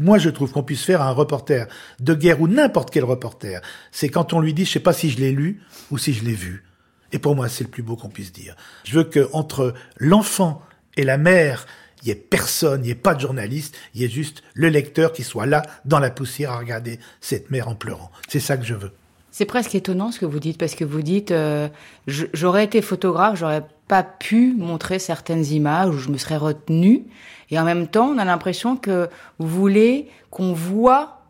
moi 0.00 0.18
je 0.18 0.28
trouve 0.28 0.50
qu'on 0.50 0.64
puisse 0.64 0.82
faire 0.82 1.00
à 1.02 1.08
un 1.08 1.12
reporter 1.12 1.68
de 2.00 2.14
guerre 2.14 2.40
ou 2.40 2.48
n'importe 2.48 2.90
quel 2.90 3.04
reporter, 3.04 3.62
c'est 3.92 4.08
quand 4.08 4.32
on 4.32 4.40
lui 4.40 4.52
dit, 4.52 4.64
je 4.64 4.72
sais 4.72 4.80
pas 4.80 4.92
si 4.92 5.10
je 5.10 5.18
l'ai 5.18 5.30
lu 5.30 5.62
ou 5.90 5.98
si 5.98 6.12
je 6.12 6.24
l'ai 6.24 6.32
vu. 6.32 6.64
Et 7.12 7.20
pour 7.20 7.36
moi, 7.36 7.48
c'est 7.48 7.62
le 7.62 7.70
plus 7.70 7.84
beau 7.84 7.94
qu'on 7.94 8.08
puisse 8.08 8.32
dire. 8.32 8.56
Je 8.82 8.98
veux 8.98 9.04
que 9.04 9.28
entre 9.32 9.72
l'enfant 9.98 10.62
et 10.96 11.04
la 11.04 11.16
mère, 11.16 11.66
il 12.02 12.08
y 12.08 12.10
ait 12.10 12.16
personne, 12.16 12.80
il 12.82 12.86
n'y 12.86 12.90
ait 12.90 12.96
pas 12.96 13.14
de 13.14 13.20
journaliste, 13.20 13.76
il 13.94 14.00
y 14.00 14.04
ait 14.04 14.08
juste 14.08 14.42
le 14.54 14.68
lecteur 14.68 15.12
qui 15.12 15.22
soit 15.22 15.46
là 15.46 15.62
dans 15.84 16.00
la 16.00 16.10
poussière 16.10 16.50
à 16.50 16.58
regarder 16.58 16.98
cette 17.20 17.52
mère 17.52 17.68
en 17.68 17.76
pleurant. 17.76 18.10
C'est 18.28 18.40
ça 18.40 18.56
que 18.56 18.64
je 18.64 18.74
veux. 18.74 18.92
C'est 19.36 19.46
presque 19.46 19.74
étonnant 19.74 20.12
ce 20.12 20.20
que 20.20 20.26
vous 20.26 20.38
dites, 20.38 20.58
parce 20.58 20.76
que 20.76 20.84
vous 20.84 21.02
dites, 21.02 21.32
euh, 21.32 21.68
j'aurais 22.06 22.62
été 22.62 22.80
photographe, 22.80 23.36
j'aurais 23.36 23.66
pas 23.88 24.04
pu 24.04 24.54
montrer 24.56 25.00
certaines 25.00 25.44
images 25.46 25.92
où 25.92 25.98
je 25.98 26.08
me 26.08 26.18
serais 26.18 26.36
retenue. 26.36 27.02
Et 27.50 27.58
en 27.58 27.64
même 27.64 27.88
temps, 27.88 28.10
on 28.10 28.18
a 28.18 28.24
l'impression 28.24 28.76
que 28.76 29.08
vous 29.40 29.48
voulez 29.48 30.08
qu'on 30.30 30.52
voit 30.52 31.22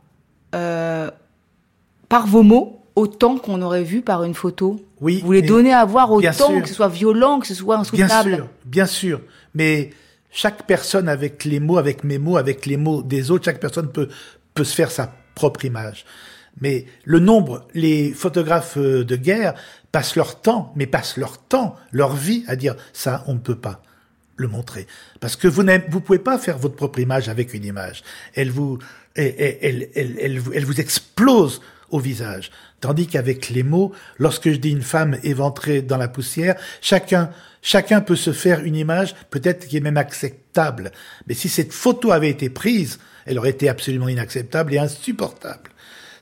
euh, 0.55 1.11
par 2.11 2.27
vos 2.27 2.43
mots 2.43 2.83
autant 2.95 3.39
qu'on 3.39 3.63
aurait 3.63 3.85
vu 3.85 4.03
par 4.03 4.23
une 4.25 4.35
photo. 4.35 4.77
Oui. 5.01 5.21
Vous 5.21 5.27
voulez 5.27 5.41
donner 5.41 5.73
à 5.73 5.87
voir 5.87 6.13
autant, 6.13 6.61
que 6.61 6.69
ce 6.69 6.75
soit 6.75 6.89
violent, 6.89 7.41
que 7.41 7.47
ce 7.47 7.55
soit 7.55 7.79
insoutenable. 7.79 8.29
Bien 8.29 8.37
sûr, 8.37 8.49
bien 8.67 8.87
sûr. 8.87 9.21
Mais 9.55 9.91
chaque 10.31 10.67
personne 10.67 11.09
avec 11.09 11.47
les 11.47 11.59
mots, 11.59 11.79
avec 11.79 12.05
mes 12.05 12.19
mots, 12.19 12.37
avec 12.37 12.67
les 12.67 12.77
mots 12.77 13.03
des 13.03 13.31
autres, 13.31 13.47
chaque 13.47 13.61
personne 13.61 13.91
peut, 13.91 14.09
peut 14.53 14.65
se 14.65 14.75
faire 14.75 14.91
sa 14.91 15.11
propre 15.35 15.65
image. 15.65 16.05
Mais 16.61 16.87
le 17.05 17.19
nombre, 17.19 17.67
les 17.75 18.13
photographes 18.13 18.77
euh, 18.77 19.05
de 19.05 19.17
guerre 19.17 19.55
passent 19.93 20.17
leur 20.17 20.41
temps, 20.41 20.73
mais 20.77 20.87
passent 20.87 21.17
leur 21.17 21.39
temps, 21.39 21.77
leur 21.93 22.15
vie 22.15 22.45
à 22.47 22.57
dire 22.57 22.77
ça, 22.93 23.25
on 23.27 23.35
ne 23.35 23.39
peut 23.39 23.59
pas 23.59 23.83
le 24.37 24.49
montrer. 24.49 24.87
Parce 25.21 25.37
que 25.37 25.49
vous 25.49 25.63
ne 25.63 25.79
vous 25.91 26.01
pouvez 26.01 26.19
pas 26.19 26.39
faire 26.39 26.59
votre 26.59 26.77
propre 26.77 26.99
image 26.99 27.29
avec 27.29 27.55
une 27.55 27.65
image. 27.65 28.03
Elle 28.35 28.51
vous, 28.51 28.79
elle, 29.15 29.35
elle, 29.39 29.89
elle, 29.95 30.19
elle, 30.55 30.65
vous 30.65 30.81
explose 30.81 31.61
au 31.91 32.01
visage. 32.01 32.51
Tandis 32.81 33.07
qu'avec 33.07 33.51
les 33.51 33.63
mots, 33.63 33.93
lorsque 34.19 34.51
je 34.51 34.57
dis 34.57 34.71
une 34.71 34.83
femme 34.83 35.19
éventrée 35.23 35.83
dans 35.83 35.97
la 35.97 36.09
poussière, 36.09 36.57
chacun, 36.81 37.31
chacun 37.63 38.01
peut 38.01 38.17
se 38.17 38.33
faire 38.33 38.61
une 38.61 38.77
image, 38.77 39.15
peut-être 39.31 39.67
qui 39.67 39.77
est 39.77 39.81
même 39.81 39.97
acceptable. 39.97 40.91
Mais 41.29 41.35
si 41.35 41.49
cette 41.49 41.73
photo 41.73 42.11
avait 42.11 42.31
été 42.31 42.51
prise, 42.51 42.99
elle 43.27 43.39
aurait 43.39 43.51
été 43.51 43.69
absolument 43.69 44.09
inacceptable 44.09 44.75
et 44.75 44.79
insupportable. 44.79 45.71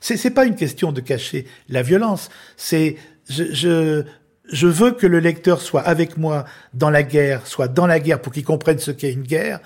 C'est, 0.03 0.31
pas 0.31 0.45
une 0.45 0.55
question 0.55 0.91
de 0.91 0.99
cacher 0.99 1.47
la 1.69 1.81
violence. 1.81 2.29
C'est, 2.57 2.97
je, 3.29 3.53
je, 3.53 4.03
je 4.51 4.67
veux 4.67 4.91
que 4.91 5.07
le 5.07 5.19
lecteur 5.19 5.61
soit 5.61 5.79
avec 5.79 6.17
moi 6.17 6.43
dans 6.73 6.89
la 6.89 7.03
guerre, 7.03 7.47
soit 7.47 7.69
dans 7.69 7.87
la 7.87 8.01
guerre 8.01 8.21
pour 8.21 8.33
qu'il 8.33 8.43
comprenne 8.43 8.79
ce 8.79 8.91
qu'est 8.91 9.13
une 9.13 9.23
guerre, 9.23 9.61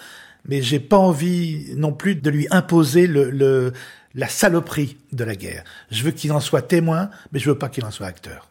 mais 0.45 0.61
j'ai 0.61 0.79
pas 0.79 0.99
envie 0.99 1.73
non 1.75 1.91
plus 1.91 2.13
de 2.13 2.29
lui 2.29 2.45
imposer 2.51 3.07
le, 3.07 3.31
le 3.31 3.73
la 4.13 4.27
saloperie 4.27 4.97
de 5.11 5.23
la 5.23 5.35
guerre. 5.35 5.63
Je 5.89 6.03
veux 6.03 6.11
qu'il 6.11 6.31
en 6.31 6.39
soit 6.39 6.61
témoin, 6.61 7.09
mais 7.31 7.39
je 7.39 7.49
veux 7.49 7.57
pas 7.57 7.69
qu'il 7.69 7.83
en 7.83 7.91
soit 7.91 8.05
acteur. 8.05 8.47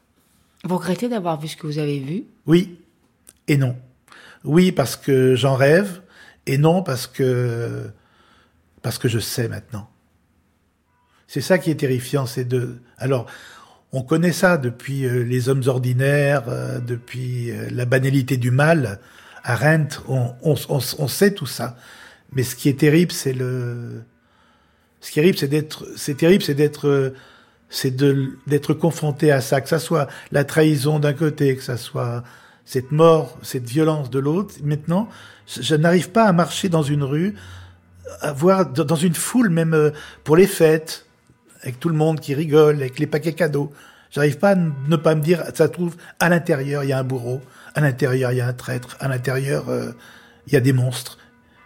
Vous 0.64 0.78
regrettez 0.78 1.08
d'avoir 1.08 1.40
vu 1.40 1.46
ce 1.46 1.56
que 1.56 1.68
vous 1.68 1.78
avez 1.78 2.00
vu? 2.00 2.24
Oui 2.46 2.80
et 3.46 3.56
non. 3.56 3.76
Oui 4.42 4.72
parce 4.72 4.96
que 4.96 5.36
j'en 5.36 5.54
rêve 5.54 6.02
et 6.46 6.58
non 6.58 6.82
parce 6.82 7.06
que 7.06 7.88
parce 8.82 8.98
que 8.98 9.06
je 9.06 9.20
sais 9.20 9.46
maintenant. 9.46 9.88
C'est 11.28 11.40
ça 11.40 11.58
qui 11.58 11.70
est 11.70 11.76
terrifiant, 11.76 12.26
c'est 12.26 12.44
de. 12.44 12.76
Alors, 12.98 13.26
on 13.92 14.02
connaît 14.02 14.32
ça 14.32 14.56
depuis 14.58 15.04
euh, 15.04 15.22
les 15.22 15.48
hommes 15.48 15.62
ordinaires, 15.66 16.44
euh, 16.48 16.78
depuis 16.80 17.50
euh, 17.50 17.68
la 17.70 17.84
banalité 17.84 18.36
du 18.36 18.50
mal. 18.50 19.00
Arendt, 19.44 19.98
on, 20.08 20.32
on, 20.42 20.54
on, 20.68 20.80
on, 20.98 21.08
sait 21.08 21.32
tout 21.32 21.46
ça. 21.46 21.76
Mais 22.32 22.42
ce 22.42 22.56
qui 22.56 22.68
est 22.68 22.78
terrible, 22.78 23.12
c'est 23.12 23.32
le. 23.32 24.02
Ce 25.00 25.10
qui 25.10 25.20
est 25.20 25.22
terrible, 25.22 25.38
c'est 25.38 25.48
d'être. 25.48 25.86
C'est 25.96 26.16
terrible, 26.16 26.42
c'est 26.42 26.54
d'être. 26.54 27.14
C'est 27.68 27.90
de 27.90 28.38
d'être 28.46 28.74
confronté 28.74 29.32
à 29.32 29.40
ça, 29.40 29.60
que 29.60 29.68
ça 29.68 29.80
soit 29.80 30.08
la 30.30 30.44
trahison 30.44 31.00
d'un 31.00 31.12
côté, 31.12 31.56
que 31.56 31.62
ça 31.62 31.76
soit 31.76 32.22
cette 32.64 32.92
mort, 32.92 33.38
cette 33.42 33.68
violence 33.68 34.08
de 34.10 34.20
l'autre. 34.20 34.54
Maintenant, 34.62 35.08
je 35.48 35.74
n'arrive 35.74 36.10
pas 36.10 36.24
à 36.24 36.32
marcher 36.32 36.68
dans 36.68 36.82
une 36.82 37.02
rue, 37.02 37.34
à 38.20 38.32
voir 38.32 38.66
dans 38.70 38.96
une 38.96 39.14
foule, 39.14 39.48
même 39.48 39.92
pour 40.22 40.36
les 40.36 40.46
fêtes, 40.46 41.05
avec 41.62 41.80
tout 41.80 41.88
le 41.88 41.94
monde 41.94 42.20
qui 42.20 42.34
rigole, 42.34 42.76
avec 42.76 42.98
les 42.98 43.06
paquets 43.06 43.32
cadeaux. 43.32 43.72
J'arrive 44.10 44.38
pas 44.38 44.50
à 44.50 44.54
ne 44.54 44.96
pas 44.96 45.14
me 45.14 45.20
dire, 45.20 45.42
ça 45.54 45.68
trouve, 45.68 45.96
à 46.20 46.28
l'intérieur, 46.28 46.84
il 46.84 46.88
y 46.88 46.92
a 46.92 46.98
un 46.98 47.04
bourreau, 47.04 47.40
à 47.74 47.80
l'intérieur, 47.80 48.32
il 48.32 48.38
y 48.38 48.40
a 48.40 48.46
un 48.46 48.52
traître, 48.52 48.96
à 49.00 49.08
l'intérieur, 49.08 49.68
euh, 49.68 49.92
il 50.46 50.54
y 50.54 50.56
a 50.56 50.60
des 50.60 50.72
monstres. 50.72 51.18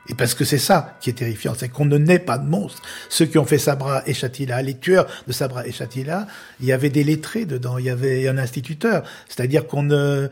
Et 0.09 0.15
parce 0.15 0.35
que 0.35 0.45
c'est 0.45 0.59
ça 0.59 0.97
qui 1.01 1.11
est 1.11 1.15
terrifiant, 1.15 1.55
c'est 1.57 1.69
qu'on 1.69 1.85
ne 1.85 1.97
naît 1.97 2.19
pas 2.19 2.39
de 2.39 2.49
monstres. 2.49 2.83
Ceux 3.09 3.27
qui 3.27 3.39
ont 3.39 3.45
fait 3.45 3.59
Sabra 3.59 4.03
et 4.07 4.15
Chatila, 4.15 4.61
les 4.63 4.77
tueurs 4.77 5.07
de 5.29 5.33
Sabra 5.33 5.67
et 5.67 5.73
Chatila, 5.73 6.27
il 6.59 6.67
y 6.67 6.73
avait 6.73 6.91
des 6.91 7.05
lettrés 7.05 7.45
dedans, 7.45 7.79
il 7.79 7.85
y 7.85 7.91
avait 7.91 8.27
un 8.27 8.39
instituteur. 8.39 9.05
C'est-à-dire 9.29 9.67
qu'on 9.67 9.85
ne... 9.85 10.29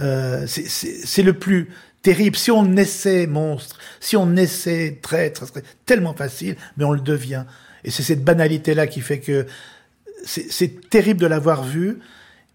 Euh, 0.00 0.46
c'est 0.46 1.22
le 1.22 1.32
plus 1.32 1.70
terrible. 2.02 2.36
Si 2.36 2.50
on 2.50 2.64
naissait 2.64 3.26
monstre, 3.26 3.78
si 4.00 4.16
on 4.16 4.26
naissait 4.26 4.98
traître, 5.00 5.40
ça 5.40 5.46
serait 5.46 5.64
tellement 5.86 6.14
facile, 6.14 6.56
mais 6.76 6.84
on 6.84 6.92
le 6.92 7.00
devient. 7.00 7.44
Et 7.84 7.90
c'est 7.90 8.02
cette 8.02 8.24
banalité-là 8.24 8.86
qui 8.86 9.00
fait 9.00 9.20
que 9.20 9.46
c'est 10.24 10.88
terrible 10.88 11.20
de 11.20 11.26
l'avoir 11.26 11.64
vu, 11.64 11.98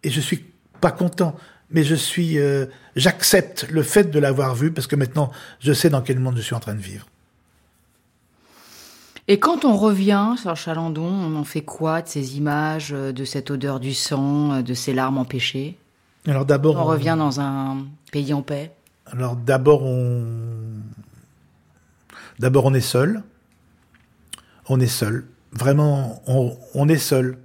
et 0.03 0.09
je 0.09 0.21
suis 0.21 0.45
pas 0.79 0.91
content. 0.91 1.35
mais 1.69 1.83
je 1.83 1.95
suis, 1.95 2.39
euh, 2.39 2.65
j'accepte 2.95 3.67
le 3.69 3.83
fait 3.83 4.09
de 4.09 4.19
l'avoir 4.19 4.55
vu 4.55 4.71
parce 4.71 4.87
que 4.87 4.95
maintenant 4.95 5.31
je 5.59 5.73
sais 5.73 5.89
dans 5.89 6.01
quel 6.01 6.17
monde 6.17 6.37
je 6.37 6.41
suis 6.41 6.55
en 6.55 6.61
train 6.61 6.75
de 6.75 6.81
vivre. 6.81 7.05
Et 9.27 9.39
quand 9.39 9.65
on 9.65 9.75
revient 9.75 10.35
sur 10.41 10.55
Chalandon, 10.55 11.03
on 11.03 11.35
en 11.35 11.43
fait 11.43 11.61
quoi 11.61 12.01
de 12.01 12.07
ces 12.07 12.37
images, 12.37 12.93
euh, 12.93 13.11
de 13.11 13.25
cette 13.25 13.51
odeur 13.51 13.81
du 13.81 13.93
sang, 13.93 14.53
euh, 14.53 14.61
de 14.61 14.73
ces 14.73 14.93
larmes 14.93 15.17
empêchées? 15.17 15.77
Alors 16.25 16.45
d'abord, 16.45 16.77
on, 16.77 16.85
revient 16.85 17.15
dans 17.17 17.41
un 17.41 17.85
pays 18.13 18.33
en 18.33 18.41
paix? 18.41 18.71
Alors 19.05 19.35
d'abord 19.35 19.83
on, 19.83 20.23
d'abord 22.39 22.65
on 22.65 22.73
est 22.73 22.79
seul. 22.79 23.23
On 24.69 24.79
est 24.79 24.87
seul. 24.87 25.25
Vraiment, 25.51 26.21
on, 26.27 26.57
on 26.73 26.89
est 26.89 26.97
seul. 26.97 27.37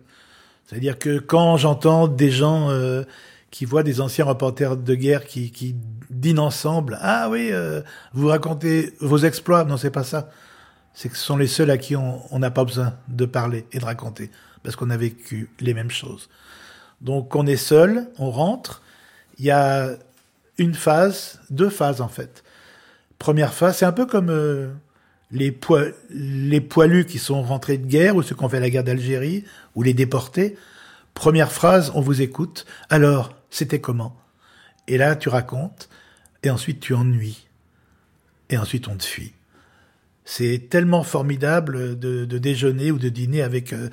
C'est-à-dire 0.66 0.98
que 0.98 1.18
quand 1.18 1.56
j'entends 1.56 2.08
des 2.08 2.30
gens 2.30 2.70
euh, 2.70 3.04
qui 3.50 3.66
voient 3.66 3.82
des 3.82 4.00
anciens 4.00 4.24
reporters 4.24 4.76
de 4.76 4.94
guerre 4.94 5.26
qui, 5.26 5.50
qui 5.50 5.76
dînent 6.10 6.38
ensemble, 6.38 6.98
ah 7.02 7.28
oui, 7.30 7.50
euh, 7.52 7.82
vous 8.14 8.28
racontez 8.28 8.94
vos 9.00 9.18
exploits, 9.18 9.64
non 9.64 9.76
c'est 9.76 9.90
pas 9.90 10.04
ça. 10.04 10.30
C'est 10.94 11.08
que 11.08 11.16
ce 11.16 11.24
sont 11.24 11.36
les 11.36 11.46
seuls 11.46 11.70
à 11.70 11.78
qui 11.78 11.94
on 11.96 12.38
n'a 12.38 12.50
pas 12.50 12.64
besoin 12.64 12.94
de 13.08 13.24
parler 13.24 13.66
et 13.72 13.78
de 13.78 13.84
raconter, 13.84 14.30
parce 14.62 14.76
qu'on 14.76 14.90
a 14.90 14.96
vécu 14.96 15.50
les 15.60 15.74
mêmes 15.74 15.90
choses. 15.90 16.28
Donc 17.02 17.34
on 17.36 17.46
est 17.46 17.56
seul, 17.56 18.08
on 18.18 18.30
rentre, 18.30 18.82
il 19.38 19.44
y 19.44 19.50
a 19.50 19.90
une 20.58 20.74
phase, 20.74 21.40
deux 21.50 21.70
phases 21.70 22.00
en 22.00 22.08
fait. 22.08 22.44
Première 23.18 23.52
phase, 23.52 23.78
c'est 23.78 23.84
un 23.84 23.92
peu 23.92 24.06
comme 24.06 24.30
euh, 24.30 24.68
les, 25.32 26.60
poilus 26.60 27.06
qui 27.06 27.18
sont 27.18 27.42
rentrés 27.42 27.78
de 27.78 27.86
guerre 27.86 28.16
ou 28.16 28.22
ceux 28.22 28.34
qui 28.34 28.44
ont 28.44 28.48
fait 28.48 28.60
la 28.60 28.70
guerre 28.70 28.84
d'Algérie 28.84 29.44
ou 29.74 29.82
les 29.82 29.94
déportés. 29.94 30.56
Première 31.14 31.52
phrase, 31.52 31.90
on 31.94 32.00
vous 32.00 32.22
écoute. 32.22 32.66
Alors, 32.90 33.34
c'était 33.50 33.80
comment? 33.80 34.16
Et 34.88 34.98
là, 34.98 35.16
tu 35.16 35.28
racontes, 35.28 35.88
et 36.42 36.50
ensuite 36.50 36.80
tu 36.80 36.94
ennuies, 36.94 37.46
et 38.50 38.58
ensuite 38.58 38.88
on 38.88 38.96
te 38.96 39.04
fuit. 39.04 39.32
C'est 40.24 40.68
tellement 40.70 41.02
formidable 41.02 41.98
de, 41.98 42.24
de, 42.24 42.38
déjeuner 42.38 42.90
ou 42.90 42.98
de 42.98 43.08
dîner 43.08 43.42
avec 43.42 43.72
euh, 43.72 43.88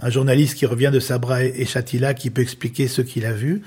un 0.00 0.10
journaliste 0.10 0.56
qui 0.56 0.66
revient 0.66 0.90
de 0.92 1.00
Sabra 1.00 1.44
et 1.44 1.64
Chatila 1.64 2.14
qui 2.14 2.30
peut 2.30 2.42
expliquer 2.42 2.88
ce 2.88 3.02
qu'il 3.02 3.26
a 3.26 3.32
vu. 3.32 3.62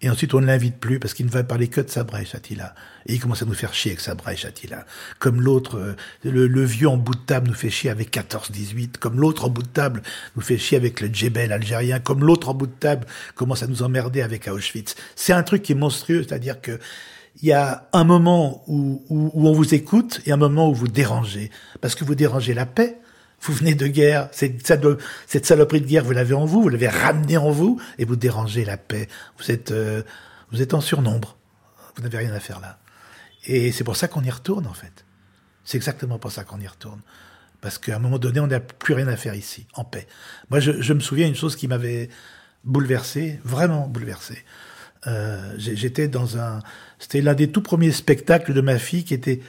Et 0.00 0.08
ensuite, 0.08 0.32
on 0.34 0.40
ne 0.40 0.46
l'invite 0.46 0.78
plus 0.78 1.00
parce 1.00 1.12
qu'il 1.12 1.26
ne 1.26 1.30
va 1.30 1.42
parler 1.42 1.68
que 1.68 1.80
de 1.80 1.90
Sabra 1.90 2.22
et 2.22 2.24
Chatila. 2.24 2.74
Et 3.06 3.14
il 3.14 3.20
commence 3.20 3.42
à 3.42 3.46
nous 3.46 3.54
faire 3.54 3.74
chier 3.74 3.92
avec 3.92 4.00
Sabra 4.00 4.32
et 4.32 4.36
Chatila. 4.36 4.86
Comme 5.18 5.40
l'autre, 5.40 5.76
euh, 5.76 5.96
le, 6.24 6.64
vieux 6.64 6.88
en 6.88 6.96
bout 6.96 7.14
de 7.14 7.20
table 7.20 7.48
nous 7.48 7.54
fait 7.54 7.70
chier 7.70 7.90
avec 7.90 8.12
14-18. 8.12 8.98
Comme 8.98 9.18
l'autre 9.18 9.44
en 9.44 9.50
bout 9.50 9.62
de 9.62 9.68
table 9.68 10.02
nous 10.36 10.42
fait 10.42 10.58
chier 10.58 10.76
avec 10.76 11.00
le 11.00 11.08
Djebel 11.08 11.52
algérien. 11.52 11.98
Comme 11.98 12.24
l'autre 12.24 12.48
en 12.48 12.54
bout 12.54 12.66
de 12.66 12.72
table 12.72 13.06
commence 13.34 13.62
à 13.62 13.66
nous 13.66 13.82
emmerder 13.82 14.22
avec 14.22 14.46
Auschwitz. 14.46 14.94
C'est 15.16 15.32
un 15.32 15.42
truc 15.42 15.62
qui 15.62 15.72
est 15.72 15.76
monstrueux. 15.76 16.22
C'est-à-dire 16.22 16.60
que 16.60 16.78
il 17.40 17.48
y 17.48 17.52
a 17.52 17.88
un 17.92 18.04
moment 18.04 18.64
où, 18.66 19.04
où, 19.08 19.30
où 19.32 19.48
on 19.48 19.52
vous 19.52 19.74
écoute 19.74 20.20
et 20.26 20.32
un 20.32 20.36
moment 20.36 20.68
où 20.68 20.74
vous 20.74 20.88
dérangez. 20.88 21.50
Parce 21.80 21.94
que 21.94 22.04
vous 22.04 22.14
dérangez 22.14 22.54
la 22.54 22.66
paix 22.66 22.98
vous 23.40 23.52
venez 23.52 23.74
de 23.74 23.86
guerre, 23.86 24.28
cette, 24.32 24.66
saloperie 24.66 25.80
de 25.80 25.86
guerre, 25.86 26.04
vous 26.04 26.12
l'avez 26.12 26.34
en 26.34 26.44
vous, 26.44 26.62
vous 26.62 26.68
l'avez 26.68 26.88
ramenée 26.88 27.36
en 27.36 27.50
vous, 27.50 27.80
et 27.98 28.04
vous 28.04 28.16
dérangez 28.16 28.64
la 28.64 28.76
paix. 28.76 29.08
Vous 29.38 29.50
êtes, 29.50 29.70
euh, 29.70 30.02
vous 30.50 30.60
êtes 30.60 30.74
en 30.74 30.80
surnombre. 30.80 31.36
Vous 31.96 32.02
n'avez 32.02 32.18
rien 32.18 32.32
à 32.32 32.40
faire 32.40 32.60
là. 32.60 32.78
Et 33.46 33.72
c'est 33.72 33.84
pour 33.84 33.96
ça 33.96 34.08
qu'on 34.08 34.22
y 34.22 34.30
retourne, 34.30 34.66
en 34.66 34.74
fait. 34.74 35.04
C'est 35.64 35.76
exactement 35.76 36.18
pour 36.18 36.32
ça 36.32 36.44
qu'on 36.44 36.60
y 36.60 36.66
retourne. 36.66 37.00
Parce 37.60 37.78
qu'à 37.78 37.96
un 37.96 37.98
moment 37.98 38.18
donné, 38.18 38.40
on 38.40 38.46
n'a 38.46 38.60
plus 38.60 38.94
rien 38.94 39.08
à 39.08 39.16
faire 39.16 39.34
ici, 39.34 39.66
en 39.74 39.84
paix. 39.84 40.06
Moi, 40.50 40.60
je, 40.60 40.80
je 40.80 40.92
me 40.92 41.00
souviens 41.00 41.26
une 41.26 41.34
chose 41.34 41.56
qui 41.56 41.68
m'avait 41.68 42.08
bouleversé, 42.64 43.40
vraiment 43.44 43.88
bouleversé. 43.88 44.44
Euh, 45.06 45.54
J'étais 45.58 46.08
dans 46.08 46.38
un, 46.38 46.60
c'était 46.98 47.20
l'un 47.20 47.34
des 47.34 47.50
tout 47.50 47.62
premiers 47.62 47.92
spectacles 47.92 48.52
de 48.52 48.60
ma 48.60 48.78
fille 48.78 49.04
qui 49.04 49.14
était 49.14 49.40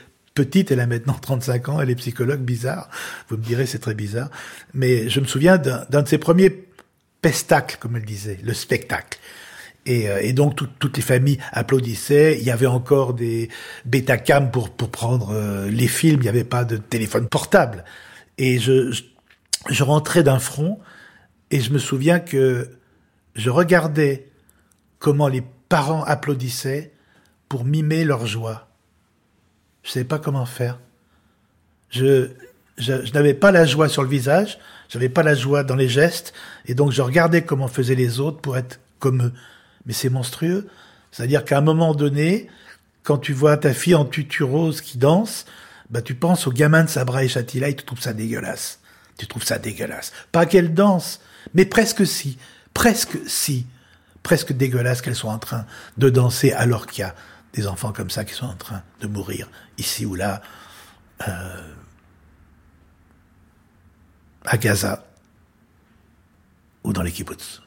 petite, 0.43 0.71
elle 0.71 0.79
a 0.79 0.87
maintenant 0.87 1.13
35 1.13 1.69
ans, 1.69 1.81
elle 1.81 1.89
est 1.89 1.95
psychologue, 1.95 2.41
bizarre. 2.41 2.89
Vous 3.27 3.37
me 3.37 3.43
direz, 3.43 3.65
c'est 3.65 3.79
très 3.79 3.93
bizarre. 3.93 4.29
Mais 4.73 5.09
je 5.09 5.19
me 5.19 5.25
souviens 5.25 5.57
d'un 5.57 6.01
de 6.01 6.07
ses 6.07 6.17
premiers 6.17 6.67
pestacles, 7.21 7.77
comme 7.79 7.95
elle 7.95 8.05
disait, 8.05 8.39
le 8.43 8.53
spectacle. 8.53 9.19
Et, 9.85 10.09
euh, 10.09 10.33
donc 10.33 10.55
toutes 10.79 10.97
les 10.97 11.03
familles 11.03 11.39
applaudissaient. 11.51 12.37
Il 12.39 12.45
y 12.45 12.51
avait 12.51 12.67
encore 12.67 13.13
des 13.13 13.49
Betacam 13.85 14.51
pour 14.51 14.69
pour 14.69 14.89
prendre 14.89 15.31
euh, 15.33 15.69
les 15.69 15.87
films. 15.87 16.19
Il 16.21 16.23
n'y 16.23 16.29
avait 16.29 16.43
pas 16.43 16.63
de 16.63 16.77
téléphone 16.77 17.27
portable. 17.27 17.83
Et 18.37 18.59
je, 18.59 18.97
je 19.69 19.83
rentrais 19.83 20.23
d'un 20.23 20.39
front 20.39 20.79
et 21.51 21.59
je 21.59 21.71
me 21.71 21.79
souviens 21.79 22.19
que 22.19 22.69
je 23.35 23.49
regardais 23.49 24.27
comment 24.99 25.27
les 25.27 25.43
parents 25.69 26.03
applaudissaient 26.03 26.93
pour 27.47 27.65
mimer 27.65 28.05
leur 28.05 28.27
joie. 28.27 28.68
Je 29.83 29.91
savais 29.91 30.05
pas 30.05 30.19
comment 30.19 30.45
faire. 30.45 30.79
Je, 31.89 32.29
je, 32.77 32.93
n'avais 33.13 33.33
pas 33.33 33.51
la 33.51 33.65
joie 33.65 33.89
sur 33.89 34.03
le 34.03 34.09
visage, 34.09 34.59
j'avais 34.89 35.09
pas 35.09 35.23
la 35.23 35.35
joie 35.35 35.63
dans 35.63 35.75
les 35.75 35.89
gestes, 35.89 36.33
et 36.65 36.73
donc 36.73 36.91
je 36.91 37.01
regardais 37.01 37.43
comment 37.43 37.67
faisaient 37.67 37.95
les 37.95 38.19
autres 38.19 38.39
pour 38.39 38.57
être 38.57 38.79
comme 38.99 39.23
eux. 39.23 39.33
Mais 39.85 39.93
c'est 39.93 40.09
monstrueux. 40.09 40.67
C'est-à-dire 41.11 41.45
qu'à 41.45 41.57
un 41.57 41.61
moment 41.61 41.93
donné, 41.93 42.47
quand 43.03 43.17
tu 43.17 43.33
vois 43.33 43.57
ta 43.57 43.73
fille 43.73 43.95
en 43.95 44.05
tutu 44.05 44.43
rose 44.43 44.81
qui 44.81 44.97
danse, 44.97 45.45
bah 45.89 46.01
tu 46.01 46.15
penses 46.15 46.47
au 46.47 46.51
gamin 46.51 46.83
de 46.83 46.89
Sabra 46.89 47.23
et 47.23 47.27
Chatila 47.27 47.69
et 47.69 47.75
tu 47.75 47.83
trouves 47.83 48.01
ça 48.01 48.13
dégueulasse. 48.13 48.79
Tu 49.17 49.27
trouves 49.27 49.43
ça 49.43 49.57
dégueulasse. 49.57 50.13
Pas 50.31 50.45
qu'elle 50.45 50.73
danse, 50.73 51.19
mais 51.53 51.65
presque 51.65 52.05
si. 52.05 52.37
Presque 52.73 53.17
si. 53.27 53.65
Presque 54.21 54.53
dégueulasse 54.53 55.01
qu'elle 55.01 55.15
soit 55.15 55.31
en 55.31 55.39
train 55.39 55.65
de 55.97 56.09
danser 56.09 56.51
alors 56.51 56.85
qu'il 56.85 57.01
y 57.01 57.05
a 57.05 57.15
des 57.53 57.67
enfants 57.67 57.91
comme 57.91 58.09
ça 58.09 58.25
qui 58.25 58.33
sont 58.33 58.45
en 58.45 58.55
train 58.55 58.83
de 58.99 59.07
mourir 59.07 59.49
ici 59.77 60.05
ou 60.05 60.15
là, 60.15 60.41
euh, 61.27 61.73
à 64.45 64.57
Gaza 64.57 65.05
ou 66.83 66.93
dans 66.93 67.01
les 67.01 67.11
kibbutz. 67.11 67.61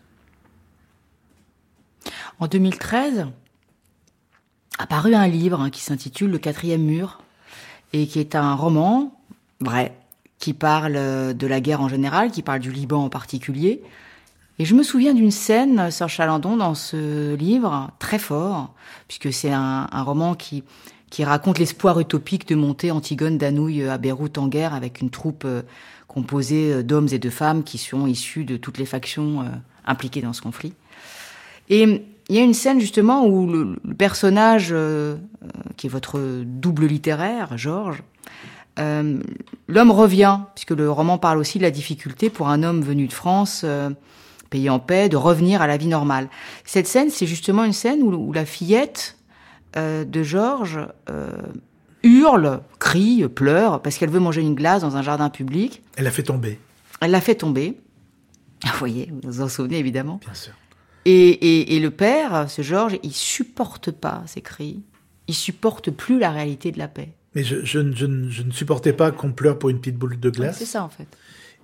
En 2.38 2.46
2013, 2.48 3.26
a 4.78 4.86
paru 4.86 5.14
un 5.14 5.28
livre 5.28 5.60
hein, 5.60 5.70
qui 5.70 5.80
s'intitule 5.80 6.30
Le 6.30 6.38
quatrième 6.38 6.82
mur 6.82 7.20
et 7.92 8.06
qui 8.06 8.18
est 8.18 8.34
un 8.34 8.54
roman 8.54 9.14
vrai 9.60 9.96
qui 10.38 10.54
parle 10.54 10.96
euh, 10.96 11.32
de 11.32 11.46
la 11.46 11.60
guerre 11.60 11.80
en 11.80 11.88
général, 11.88 12.32
qui 12.32 12.42
parle 12.42 12.58
du 12.58 12.72
Liban 12.72 13.04
en 13.04 13.08
particulier, 13.08 13.80
et 14.62 14.64
je 14.64 14.76
me 14.76 14.84
souviens 14.84 15.12
d'une 15.12 15.32
scène, 15.32 15.90
Sœur 15.90 16.08
Chalandon, 16.08 16.56
dans 16.56 16.76
ce 16.76 17.34
livre, 17.34 17.90
très 17.98 18.20
fort, 18.20 18.72
puisque 19.08 19.32
c'est 19.32 19.50
un, 19.50 19.88
roman 20.04 20.36
qui, 20.36 20.62
raconte 21.18 21.58
l'espoir 21.58 21.98
utopique 21.98 22.46
de 22.46 22.54
monter 22.54 22.92
Antigone 22.92 23.38
d'Anouilh 23.38 23.88
à 23.88 23.98
Beyrouth 23.98 24.38
en 24.38 24.46
guerre 24.46 24.72
avec 24.72 25.00
une 25.00 25.10
troupe 25.10 25.42
euh, 25.46 25.62
composée 26.06 26.74
euh, 26.74 26.82
d'hommes 26.84 27.08
et 27.10 27.18
de 27.18 27.28
femmes 27.28 27.64
qui 27.64 27.76
sont 27.76 28.06
issus 28.06 28.44
de 28.44 28.56
toutes 28.56 28.78
les 28.78 28.86
factions 28.86 29.40
euh, 29.40 29.46
impliquées 29.84 30.20
dans 30.20 30.32
ce 30.32 30.42
conflit. 30.42 30.74
Et 31.68 32.04
il 32.28 32.36
y 32.36 32.38
a 32.38 32.44
une 32.44 32.54
scène 32.54 32.78
justement 32.78 33.26
où 33.26 33.48
le, 33.50 33.76
personnage, 33.98 34.72
qui 35.76 35.88
est 35.88 35.90
votre 35.90 36.20
double 36.44 36.86
littéraire, 36.86 37.58
Georges, 37.58 38.04
l'homme 38.78 39.90
revient, 39.90 40.38
puisque 40.54 40.70
le 40.70 40.88
roman 40.88 41.18
parle 41.18 41.38
aussi 41.38 41.58
de 41.58 41.64
la 41.64 41.72
difficulté 41.72 42.30
pour 42.30 42.48
un 42.48 42.62
homme 42.62 42.80
venu 42.80 43.08
de 43.08 43.12
France 43.12 43.66
pays 44.52 44.70
en 44.70 44.78
paix, 44.78 45.08
de 45.08 45.16
revenir 45.16 45.62
à 45.62 45.66
la 45.66 45.76
vie 45.76 45.88
normale. 45.88 46.28
Cette 46.64 46.86
scène, 46.86 47.10
c'est 47.10 47.26
justement 47.26 47.64
une 47.64 47.72
scène 47.72 48.02
où, 48.02 48.32
la 48.32 48.44
fillette 48.44 49.16
euh, 49.76 50.04
de 50.04 50.22
Georges 50.22 50.80
euh, 51.10 51.32
hurle, 52.02 52.60
crie, 52.78 53.26
pleure, 53.28 53.80
parce 53.82 53.96
qu'elle 53.96 54.10
veut 54.10 54.20
manger 54.20 54.42
une 54.42 54.54
glace 54.54 54.82
dans 54.82 54.96
un 54.96 55.02
jardin 55.02 55.30
public. 55.30 55.82
Elle 55.96 56.04
l'a 56.04 56.10
fait 56.10 56.22
tomber. 56.22 56.60
Elle 57.00 57.10
l'a 57.10 57.20
fait 57.20 57.34
tomber. 57.34 57.78
Vous 58.64 58.78
voyez, 58.78 59.10
vous 59.10 59.28
vous 59.28 59.40
en 59.40 59.48
souvenez 59.48 59.78
évidemment. 59.78 60.20
Bien 60.22 60.34
sûr. 60.34 60.52
Et, 61.04 61.30
et, 61.30 61.74
et 61.74 61.80
le 61.80 61.90
père, 61.90 62.48
ce 62.48 62.62
Georges, 62.62 62.96
il 63.02 63.12
supporte 63.12 63.90
pas 63.90 64.22
ces 64.26 64.40
cris. 64.40 64.84
Il 65.26 65.34
supporte 65.34 65.90
plus 65.90 66.20
la 66.20 66.30
réalité 66.30 66.70
de 66.70 66.78
la 66.78 66.86
paix. 66.86 67.12
Mais 67.34 67.42
je, 67.42 67.64
je, 67.64 67.92
je, 67.92 68.06
je 68.28 68.42
ne 68.42 68.50
supportais 68.52 68.92
pas 68.92 69.10
qu'on 69.10 69.32
pleure 69.32 69.58
pour 69.58 69.70
une 69.70 69.80
petite 69.80 69.96
boule 69.96 70.20
de 70.20 70.30
glace. 70.30 70.58
c'est 70.58 70.64
ça 70.64 70.84
en 70.84 70.88
fait. 70.88 71.08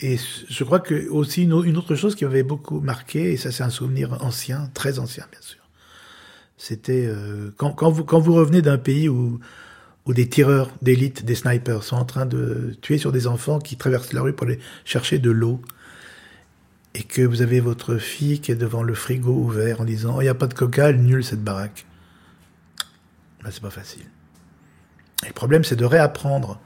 Et 0.00 0.16
je 0.48 0.64
crois 0.64 0.80
que 0.80 1.08
aussi 1.08 1.42
une, 1.42 1.52
autre 1.52 1.96
chose 1.96 2.14
qui 2.14 2.24
m'avait 2.24 2.44
beaucoup 2.44 2.80
marqué, 2.80 3.32
et 3.32 3.36
ça 3.36 3.50
c'est 3.50 3.64
un 3.64 3.70
souvenir 3.70 4.22
ancien, 4.22 4.70
très 4.74 4.98
ancien 4.98 5.26
bien 5.30 5.40
sûr, 5.40 5.60
c'était 6.56 7.06
euh, 7.06 7.50
quand, 7.56 7.72
quand, 7.72 7.90
vous, 7.90 8.04
quand 8.04 8.20
vous 8.20 8.34
revenez 8.34 8.62
d'un 8.62 8.78
pays 8.78 9.08
où, 9.08 9.40
où 10.06 10.14
des 10.14 10.28
tireurs 10.28 10.70
d'élite, 10.82 11.24
des 11.24 11.34
snipers 11.34 11.82
sont 11.82 11.96
en 11.96 12.04
train 12.04 12.26
de 12.26 12.76
tuer 12.80 12.98
sur 12.98 13.10
des 13.10 13.26
enfants 13.26 13.58
qui 13.58 13.76
traversent 13.76 14.12
la 14.12 14.22
rue 14.22 14.32
pour 14.32 14.46
aller 14.46 14.60
chercher 14.84 15.18
de 15.18 15.30
l'eau, 15.30 15.60
et 16.94 17.02
que 17.02 17.22
vous 17.22 17.42
avez 17.42 17.60
votre 17.60 17.96
fille 17.96 18.40
qui 18.40 18.50
est 18.52 18.56
devant 18.56 18.82
le 18.82 18.94
frigo 18.94 19.32
ouvert 19.32 19.80
en 19.80 19.84
disant 19.84 20.14
oh, 20.16 20.20
«il 20.22 20.24
n'y 20.24 20.30
a 20.30 20.34
pas 20.34 20.46
de 20.46 20.54
coca, 20.54 20.90
elle 20.90 21.02
nulle 21.02 21.24
cette 21.24 21.42
baraque 21.42 21.86
ben,», 23.42 23.50
c'est 23.52 23.62
pas 23.62 23.70
facile. 23.70 24.06
Et 25.24 25.28
le 25.28 25.32
problème 25.32 25.64
c'est 25.64 25.76
de 25.76 25.84
réapprendre 25.84 26.60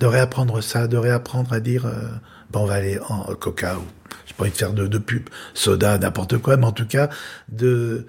de 0.00 0.06
réapprendre 0.06 0.62
ça, 0.62 0.88
de 0.88 0.96
réapprendre 0.96 1.52
à 1.52 1.60
dire 1.60 1.86
euh, 1.86 2.08
bon, 2.50 2.60
on 2.60 2.66
va 2.66 2.74
aller 2.74 2.98
en 3.08 3.22
coca 3.34 3.76
ou 3.76 3.82
j'ai 4.26 4.34
pas 4.34 4.44
envie 4.44 4.52
de 4.52 4.56
faire 4.56 4.72
de, 4.72 4.86
de 4.86 4.98
pub, 4.98 5.28
soda, 5.54 5.98
n'importe 5.98 6.38
quoi, 6.38 6.56
mais 6.56 6.66
en 6.66 6.72
tout 6.72 6.86
cas 6.86 7.10
de 7.48 8.06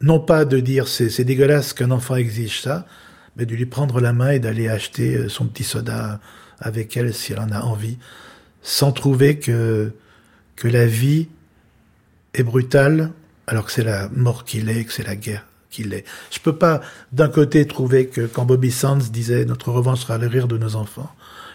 non 0.00 0.20
pas 0.20 0.44
de 0.44 0.60
dire 0.60 0.86
c'est 0.86 1.24
dégueulasse 1.24 1.72
qu'un 1.72 1.90
enfant 1.90 2.16
exige 2.16 2.62
ça, 2.62 2.86
mais 3.36 3.46
de 3.46 3.54
lui 3.54 3.66
prendre 3.66 4.00
la 4.00 4.12
main 4.12 4.30
et 4.30 4.38
d'aller 4.38 4.68
acheter 4.68 5.16
euh, 5.16 5.28
son 5.28 5.46
petit 5.46 5.64
soda 5.64 6.20
avec 6.60 6.96
elle 6.96 7.12
si 7.12 7.32
elle 7.32 7.40
en 7.40 7.50
a 7.50 7.60
envie, 7.62 7.98
sans 8.62 8.92
trouver 8.92 9.38
que, 9.38 9.92
que 10.54 10.68
la 10.68 10.86
vie 10.86 11.28
est 12.32 12.44
brutale 12.44 13.10
alors 13.48 13.66
que 13.66 13.72
c'est 13.72 13.84
la 13.84 14.08
mort 14.10 14.44
qu'il 14.44 14.68
est, 14.70 14.84
que 14.84 14.92
c'est 14.92 15.06
la 15.06 15.16
guerre 15.16 15.44
qu'il 15.70 15.92
est. 15.94 16.04
Je 16.30 16.38
peux 16.38 16.56
pas 16.56 16.80
d'un 17.12 17.28
côté 17.28 17.66
trouver 17.66 18.06
que 18.06 18.26
quand 18.26 18.44
Bobby 18.44 18.70
Sands 18.70 19.10
disait 19.10 19.44
notre 19.44 19.72
revanche 19.72 20.00
sera 20.00 20.18
le 20.18 20.28
rire 20.28 20.46
de 20.46 20.56
nos 20.56 20.76
enfants, 20.76 21.10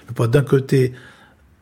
je 0.10 0.14
peux 0.16 0.24
pas 0.24 0.28
d'un 0.28 0.42
côté 0.42 0.94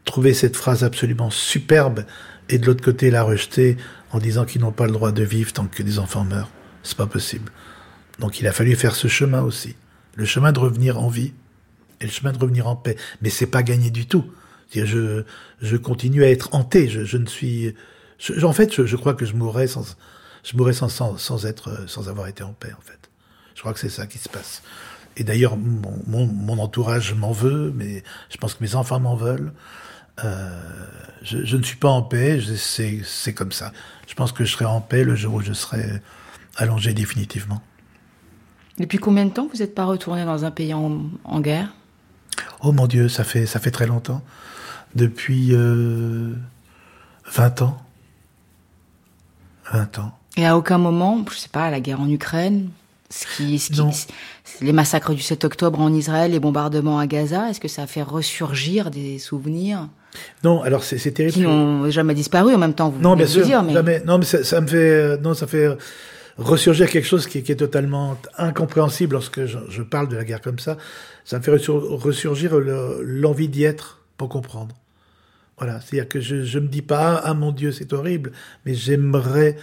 trouver 0.06 0.34
cette 0.34 0.56
phrase 0.56 0.86
absolument 0.86 1.30
superbe 1.30 2.06
et 2.48 2.58
de 2.60 2.66
l'autre 2.66 2.82
côté 2.82 3.12
la 3.12 3.24
rejeter 3.24 3.76
en 4.12 4.20
disant 4.20 4.46
qu'ils 4.46 4.62
n'ont 4.62 4.72
pas 4.72 4.86
le 4.86 4.94
droit 4.94 5.12
de 5.12 5.22
vivre 5.22 5.52
tant 5.52 5.68
que 5.68 5.84
des 5.84 6.00
enfants 6.00 6.24
meurent. 6.24 6.50
C'est 6.82 6.96
pas 6.96 7.08
possible. 7.08 7.52
Donc 8.20 8.40
il 8.40 8.48
a 8.48 8.54
fallu 8.54 8.74
faire 8.78 8.96
ce 8.96 9.10
chemin 9.10 9.42
aussi. 9.42 9.76
Le 10.16 10.24
chemin 10.24 10.54
de 10.54 10.60
revenir 10.60 10.98
en 10.98 11.10
vie 11.10 11.34
et 12.00 12.06
le 12.06 12.10
chemin 12.10 12.32
de 12.32 12.38
revenir 12.38 12.68
en 12.68 12.78
paix. 12.78 12.96
Mais 13.22 13.30
c'est 13.30 13.48
pas 13.48 13.64
gagné 13.64 13.90
du 13.90 14.08
tout. 14.08 14.24
Je, 14.74 15.26
je 15.62 15.76
continue 15.76 16.24
à 16.24 16.30
être 16.30 16.56
hanté. 16.56 16.88
Je, 16.88 17.04
je 17.04 17.18
ne 17.18 17.26
suis, 17.26 17.76
je, 18.18 18.46
en 18.46 18.54
fait, 18.54 18.74
je, 18.74 18.86
je, 18.86 18.96
crois 18.96 19.14
que 19.14 19.26
je 19.26 19.34
mourrais 19.34 19.68
sans, 19.68 19.98
je 20.46 20.56
mourrais 20.56 20.72
sans, 20.72 20.88
sans, 20.88 21.18
sans, 21.18 21.46
être, 21.46 21.90
sans 21.90 22.08
avoir 22.08 22.28
été 22.28 22.44
en 22.44 22.54
paix, 22.54 22.72
en 22.72 22.82
fait. 22.82 23.10
Je 23.56 23.60
crois 23.60 23.74
que 23.74 23.80
c'est 23.80 23.90
ça 23.90 24.08
qui 24.08 24.20
se 24.20 24.30
passe. 24.30 24.62
Et 25.18 25.24
d'ailleurs, 25.24 25.58
mon, 25.58 26.00
mon, 26.06 26.26
mon, 26.28 26.60
entourage 26.60 27.14
m'en 27.16 27.32
veut, 27.32 27.74
mais 27.76 28.04
je 28.30 28.38
pense 28.38 28.54
que 28.54 28.64
mes 28.64 28.76
enfants 28.76 29.00
m'en 29.00 29.16
veulent. 29.16 29.52
Euh, 30.24 30.50
je, 31.24 31.44
je, 31.44 31.58
ne 31.58 31.64
suis 31.64 31.76
pas 31.76 31.90
en 31.90 32.04
paix, 32.04 32.40
c'est 32.56 33.34
comme 33.34 33.52
ça. 33.52 33.74
Je 34.08 34.14
pense 34.14 34.32
que 34.32 34.46
je 34.46 34.52
serai 34.52 34.66
en 34.66 34.80
paix 34.80 35.04
le 35.04 35.16
jour 35.16 35.36
où 35.36 35.42
je 35.42 35.54
serai 35.54 36.02
allongé 36.56 36.94
définitivement. 36.94 37.62
Depuis 38.78 39.00
combien 39.00 39.26
de 39.26 39.32
temps 39.32 39.48
vous 39.52 39.60
n'êtes 39.60 39.74
pas 39.74 39.86
retourné 39.86 40.24
dans 40.24 40.46
un 40.46 40.52
pays 40.52 40.74
en, 40.74 41.02
en, 41.24 41.42
guerre? 41.42 41.74
Oh 42.62 42.72
mon 42.72 42.86
Dieu, 42.86 43.10
ça 43.10 43.24
fait, 43.24 43.48
ça 43.48 43.60
fait 43.60 43.72
très 43.72 43.88
longtemps. 43.88 44.22
Depuis 44.94 45.50
euh, 45.52 46.36
20 47.26 47.64
ans. 47.64 47.78
20 49.72 50.00
ans. 50.00 50.18
Et 50.38 50.46
à 50.46 50.56
aucun 50.56 50.78
moment, 50.78 51.26
je 51.32 51.38
sais 51.38 51.50
pas, 51.50 51.72
la 51.72 51.80
guerre 51.80 52.00
en 52.00 52.10
Ukraine, 52.10 52.70
ce 53.10 53.26
qui, 53.38 53.60
ce 53.60 53.72
qui, 53.72 53.82
les 54.62 54.74
massacres 54.74 55.14
du 55.14 55.22
7 55.22 55.46
octobre 55.46 55.80
en 55.80 55.94
Israël, 55.94 56.32
les 56.32 56.40
bombardements 56.40 57.00
à 57.00 57.08
Gaza, 57.08 57.50
est-ce 57.50 57.60
que 57.60 57.68
ça 57.68 57.84
a 57.84 57.88
fait 57.88 58.02
ressurgir 58.02 58.92
des 58.92 59.20
souvenirs 59.20 59.88
Non, 60.44 60.62
alors 60.62 60.84
c'est 60.84 61.12
terrible. 61.12 61.34
Qui 61.34 61.42
n'ont 61.42 61.90
jamais 61.90 62.14
disparu 62.14 62.54
en 62.54 62.58
même 62.58 62.74
temps, 62.74 62.90
vous 62.90 63.00
Non, 63.02 63.16
bien 63.16 63.28
sûr, 63.28 63.46
dire, 63.46 63.64
mais... 63.64 63.74
jamais. 63.74 64.02
Non, 64.06 64.18
mais 64.18 64.26
ça, 64.26 64.44
ça, 64.44 64.60
me 64.60 64.68
fait, 64.68 65.18
non, 65.20 65.34
ça 65.34 65.48
fait 65.48 65.70
ressurgir 66.38 66.90
quelque 66.90 67.08
chose 67.08 67.28
qui, 67.28 67.44
qui 67.44 67.52
est 67.52 67.58
totalement 67.58 68.18
incompréhensible 68.38 69.14
lorsque 69.14 69.46
je, 69.46 69.58
je, 69.70 69.82
parle 69.82 70.08
de 70.08 70.16
la 70.16 70.24
guerre 70.24 70.42
comme 70.42 70.60
ça. 70.60 70.78
Ça 71.26 71.40
me 71.40 71.44
fait 71.44 71.52
ressurgir 71.52 72.58
l'envie 72.60 73.50
d'y 73.50 73.64
être 73.64 74.02
pour 74.18 74.30
comprendre. 74.30 74.76
Voilà, 75.58 75.80
c'est-à-dire 75.82 76.08
que 76.08 76.20
je, 76.20 76.44
je 76.44 76.60
me 76.60 76.68
dis 76.68 76.84
pas 76.84 77.16
ah 77.24 77.34
mon 77.34 77.52
Dieu 77.52 77.72
c'est 77.72 77.92
horrible, 77.92 78.32
mais 78.66 78.76
j'aimerais 78.76 79.58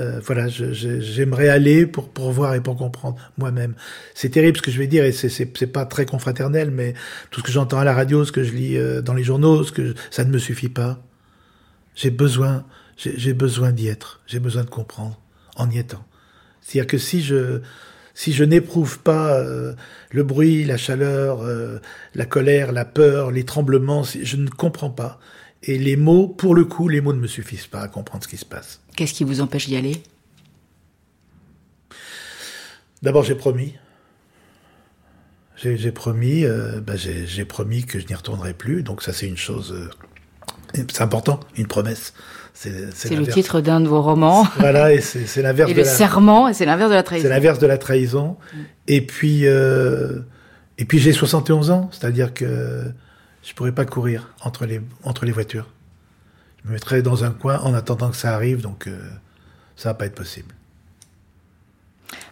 euh, 0.00 0.20
voilà, 0.24 0.48
j'aimerais 0.48 1.48
aller 1.48 1.86
pour, 1.86 2.08
pour 2.08 2.30
voir 2.32 2.54
et 2.54 2.60
pour 2.60 2.76
comprendre 2.76 3.16
moi-même. 3.36 3.74
C'est 4.14 4.30
terrible 4.30 4.56
ce 4.56 4.62
que 4.62 4.70
je 4.70 4.78
vais 4.78 4.86
dire 4.86 5.04
et 5.04 5.12
c'est 5.12 5.66
pas 5.66 5.84
très 5.84 6.06
confraternel, 6.06 6.70
mais 6.70 6.94
tout 7.30 7.40
ce 7.40 7.44
que 7.44 7.52
j'entends 7.52 7.78
à 7.78 7.84
la 7.84 7.92
radio, 7.92 8.24
ce 8.24 8.32
que 8.32 8.42
je 8.42 8.52
lis 8.52 8.76
euh, 8.76 9.02
dans 9.02 9.14
les 9.14 9.24
journaux, 9.24 9.64
ce 9.64 9.72
que 9.72 9.94
ça 10.10 10.24
ne 10.24 10.30
me 10.30 10.38
suffit 10.38 10.68
pas. 10.68 11.02
J'ai 11.94 12.10
besoin, 12.10 12.64
j'ai 12.96 13.34
besoin 13.34 13.72
d'y 13.72 13.88
être, 13.88 14.20
j'ai 14.26 14.40
besoin 14.40 14.64
de 14.64 14.70
comprendre 14.70 15.20
en 15.56 15.70
y 15.70 15.78
étant. 15.78 16.04
C'est-à-dire 16.62 16.86
que 16.86 16.98
si 16.98 17.22
je 17.22 17.60
si 18.14 18.32
je 18.32 18.44
n'éprouve 18.44 18.98
pas 18.98 19.38
euh, 19.38 19.74
le 20.10 20.22
bruit, 20.22 20.64
la 20.64 20.76
chaleur, 20.76 21.42
la 22.14 22.26
colère, 22.26 22.72
la 22.72 22.84
peur, 22.84 23.30
les 23.30 23.44
tremblements, 23.44 24.04
je 24.04 24.36
ne 24.36 24.48
comprends 24.48 24.90
pas. 24.90 25.18
Et 25.64 25.78
les 25.78 25.96
mots, 25.96 26.26
pour 26.26 26.54
le 26.54 26.64
coup, 26.64 26.88
les 26.88 27.00
mots 27.00 27.12
ne 27.12 27.20
me 27.20 27.26
suffisent 27.26 27.66
pas 27.66 27.80
à 27.80 27.88
comprendre 27.88 28.24
ce 28.24 28.28
qui 28.28 28.36
se 28.36 28.44
passe. 28.44 28.80
Qu'est-ce 28.96 29.14
qui 29.14 29.24
vous 29.24 29.40
empêche 29.40 29.68
d'y 29.68 29.76
aller? 29.76 30.02
D'abord, 33.02 33.24
j'ai 33.24 33.34
promis. 33.34 33.74
J'ai 35.56 35.92
promis, 35.92 36.44
euh, 36.44 36.80
bah, 36.80 36.94
j'ai 36.96 37.44
promis 37.44 37.84
que 37.84 38.00
je 38.00 38.06
n'y 38.06 38.14
retournerai 38.14 38.52
plus. 38.52 38.82
Donc 38.82 39.00
ça, 39.00 39.12
c'est 39.12 39.28
une 39.28 39.36
chose, 39.36 39.72
euh, 39.72 39.88
c'est 40.74 41.02
important, 41.02 41.38
une 41.56 41.68
promesse. 41.68 42.14
C'est 42.54 42.70
le 43.10 43.26
titre 43.26 43.60
d'un 43.60 43.80
de 43.80 43.86
vos 43.86 44.02
romans. 44.02 44.46
Voilà, 44.58 44.92
et 44.92 45.00
c'est 45.00 45.42
l'inverse. 45.42 45.70
Et 45.70 45.74
le 45.74 45.84
serment, 45.84 46.48
et 46.48 46.54
c'est 46.54 46.66
l'inverse 46.66 46.90
de 46.90 46.96
la 46.96 47.02
trahison. 47.04 47.22
C'est 47.22 47.32
l'inverse 47.32 47.58
de 47.60 47.66
la 47.66 47.78
trahison. 47.78 48.36
Mm. 48.52 48.58
Et 48.88 49.00
puis, 49.06 49.46
euh, 49.46 50.18
et 50.78 50.84
puis 50.84 50.98
j'ai 50.98 51.12
71 51.12 51.70
ans, 51.70 51.88
c'est-à-dire 51.92 52.34
que 52.34 52.84
je 53.42 53.54
pourrais 53.54 53.72
pas 53.72 53.84
courir 53.84 54.34
entre 54.42 54.66
les, 54.66 54.80
entre 55.04 55.24
les 55.24 55.32
voitures. 55.32 55.66
Je 56.62 56.68
me 56.68 56.74
mettrais 56.74 57.02
dans 57.02 57.24
un 57.24 57.30
coin 57.30 57.58
en 57.60 57.74
attendant 57.74 58.10
que 58.10 58.16
ça 58.16 58.34
arrive, 58.34 58.60
donc 58.60 58.86
euh, 58.86 58.98
ça 59.76 59.90
va 59.90 59.94
pas 59.94 60.06
être 60.06 60.14
possible. 60.14 60.54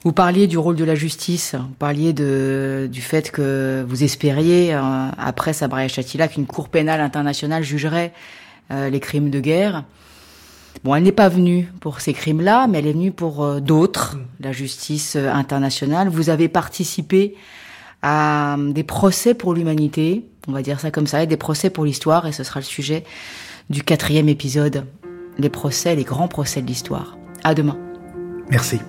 Vous 0.03 0.13
parliez 0.13 0.47
du 0.47 0.57
rôle 0.57 0.77
de 0.77 0.85
la 0.85 0.95
justice, 0.95 1.55
vous 1.55 1.75
parliez 1.79 2.13
de, 2.13 2.89
du 2.91 3.03
fait 3.03 3.31
que 3.31 3.85
vous 3.87 4.03
espériez, 4.03 4.75
euh, 4.75 4.81
après 5.19 5.53
Sabra 5.53 5.85
et 5.85 5.89
Chatila, 5.89 6.29
qu'une 6.29 6.47
cour 6.47 6.69
pénale 6.69 7.01
internationale 7.01 7.63
jugerait 7.63 8.13
euh, 8.71 8.89
les 8.89 9.01
crimes 9.01 9.31
de 9.31 9.41
guerre. 9.41 9.85
Bon, 10.85 10.95
elle 10.95 11.03
n'est 11.03 11.13
pas 11.13 11.29
venue 11.29 11.71
pour 11.81 12.01
ces 12.01 12.15
crimes-là, 12.15 12.67
mais 12.67 12.79
elle 12.79 12.87
est 12.87 12.93
venue 12.93 13.13
pour 13.13 13.45
euh, 13.45 13.61
d'autres, 13.61 14.17
mm. 14.17 14.21
la 14.41 14.53
justice 14.53 15.17
internationale. 15.17 16.09
Vous 16.09 16.31
avez 16.31 16.49
participé 16.49 17.37
à 18.03 18.57
des 18.59 18.83
procès 18.83 19.35
pour 19.35 19.55
l'humanité, 19.55 20.25
on 20.49 20.53
va 20.53 20.63
dire 20.63 20.81
ça 20.81 20.91
comme 20.91 21.07
ça, 21.07 21.23
et 21.23 21.27
des 21.27 21.37
procès 21.37 21.71
pour 21.71 21.85
l'histoire, 21.85 22.27
et 22.27 22.33
ce 22.33 22.45
sera 22.45 22.61
le 22.61 22.65
sujet 22.65 23.05
du 23.69 23.83
quatrième 23.83 24.29
épisode, 24.29 24.85
les 25.39 25.51
procès, 25.51 25.95
les 25.95 26.05
grands 26.05 26.29
procès 26.29 26.63
de 26.63 26.67
l'histoire. 26.67 27.19
À 27.45 27.55
demain. 27.55 27.79
Merci. 28.51 28.81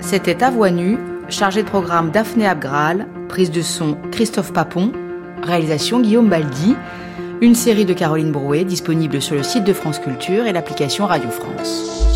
C'était 0.00 0.42
À 0.42 0.50
Voix 0.50 0.70
Nue, 0.70 0.96
chargé 1.28 1.62
de 1.62 1.68
programme 1.68 2.10
Daphné 2.10 2.46
Abgral, 2.46 3.06
prise 3.28 3.50
de 3.50 3.60
son 3.60 3.94
Christophe 4.10 4.54
Papon, 4.54 4.90
réalisation 5.42 6.00
Guillaume 6.00 6.30
Baldi, 6.30 6.74
une 7.40 7.54
série 7.54 7.84
de 7.84 7.92
Caroline 7.92 8.32
Brouet 8.32 8.64
disponible 8.64 9.22
sur 9.22 9.36
le 9.36 9.42
site 9.42 9.64
de 9.64 9.72
France 9.72 9.98
Culture 9.98 10.46
et 10.46 10.52
l'application 10.52 11.06
Radio 11.06 11.30
France. 11.30 12.07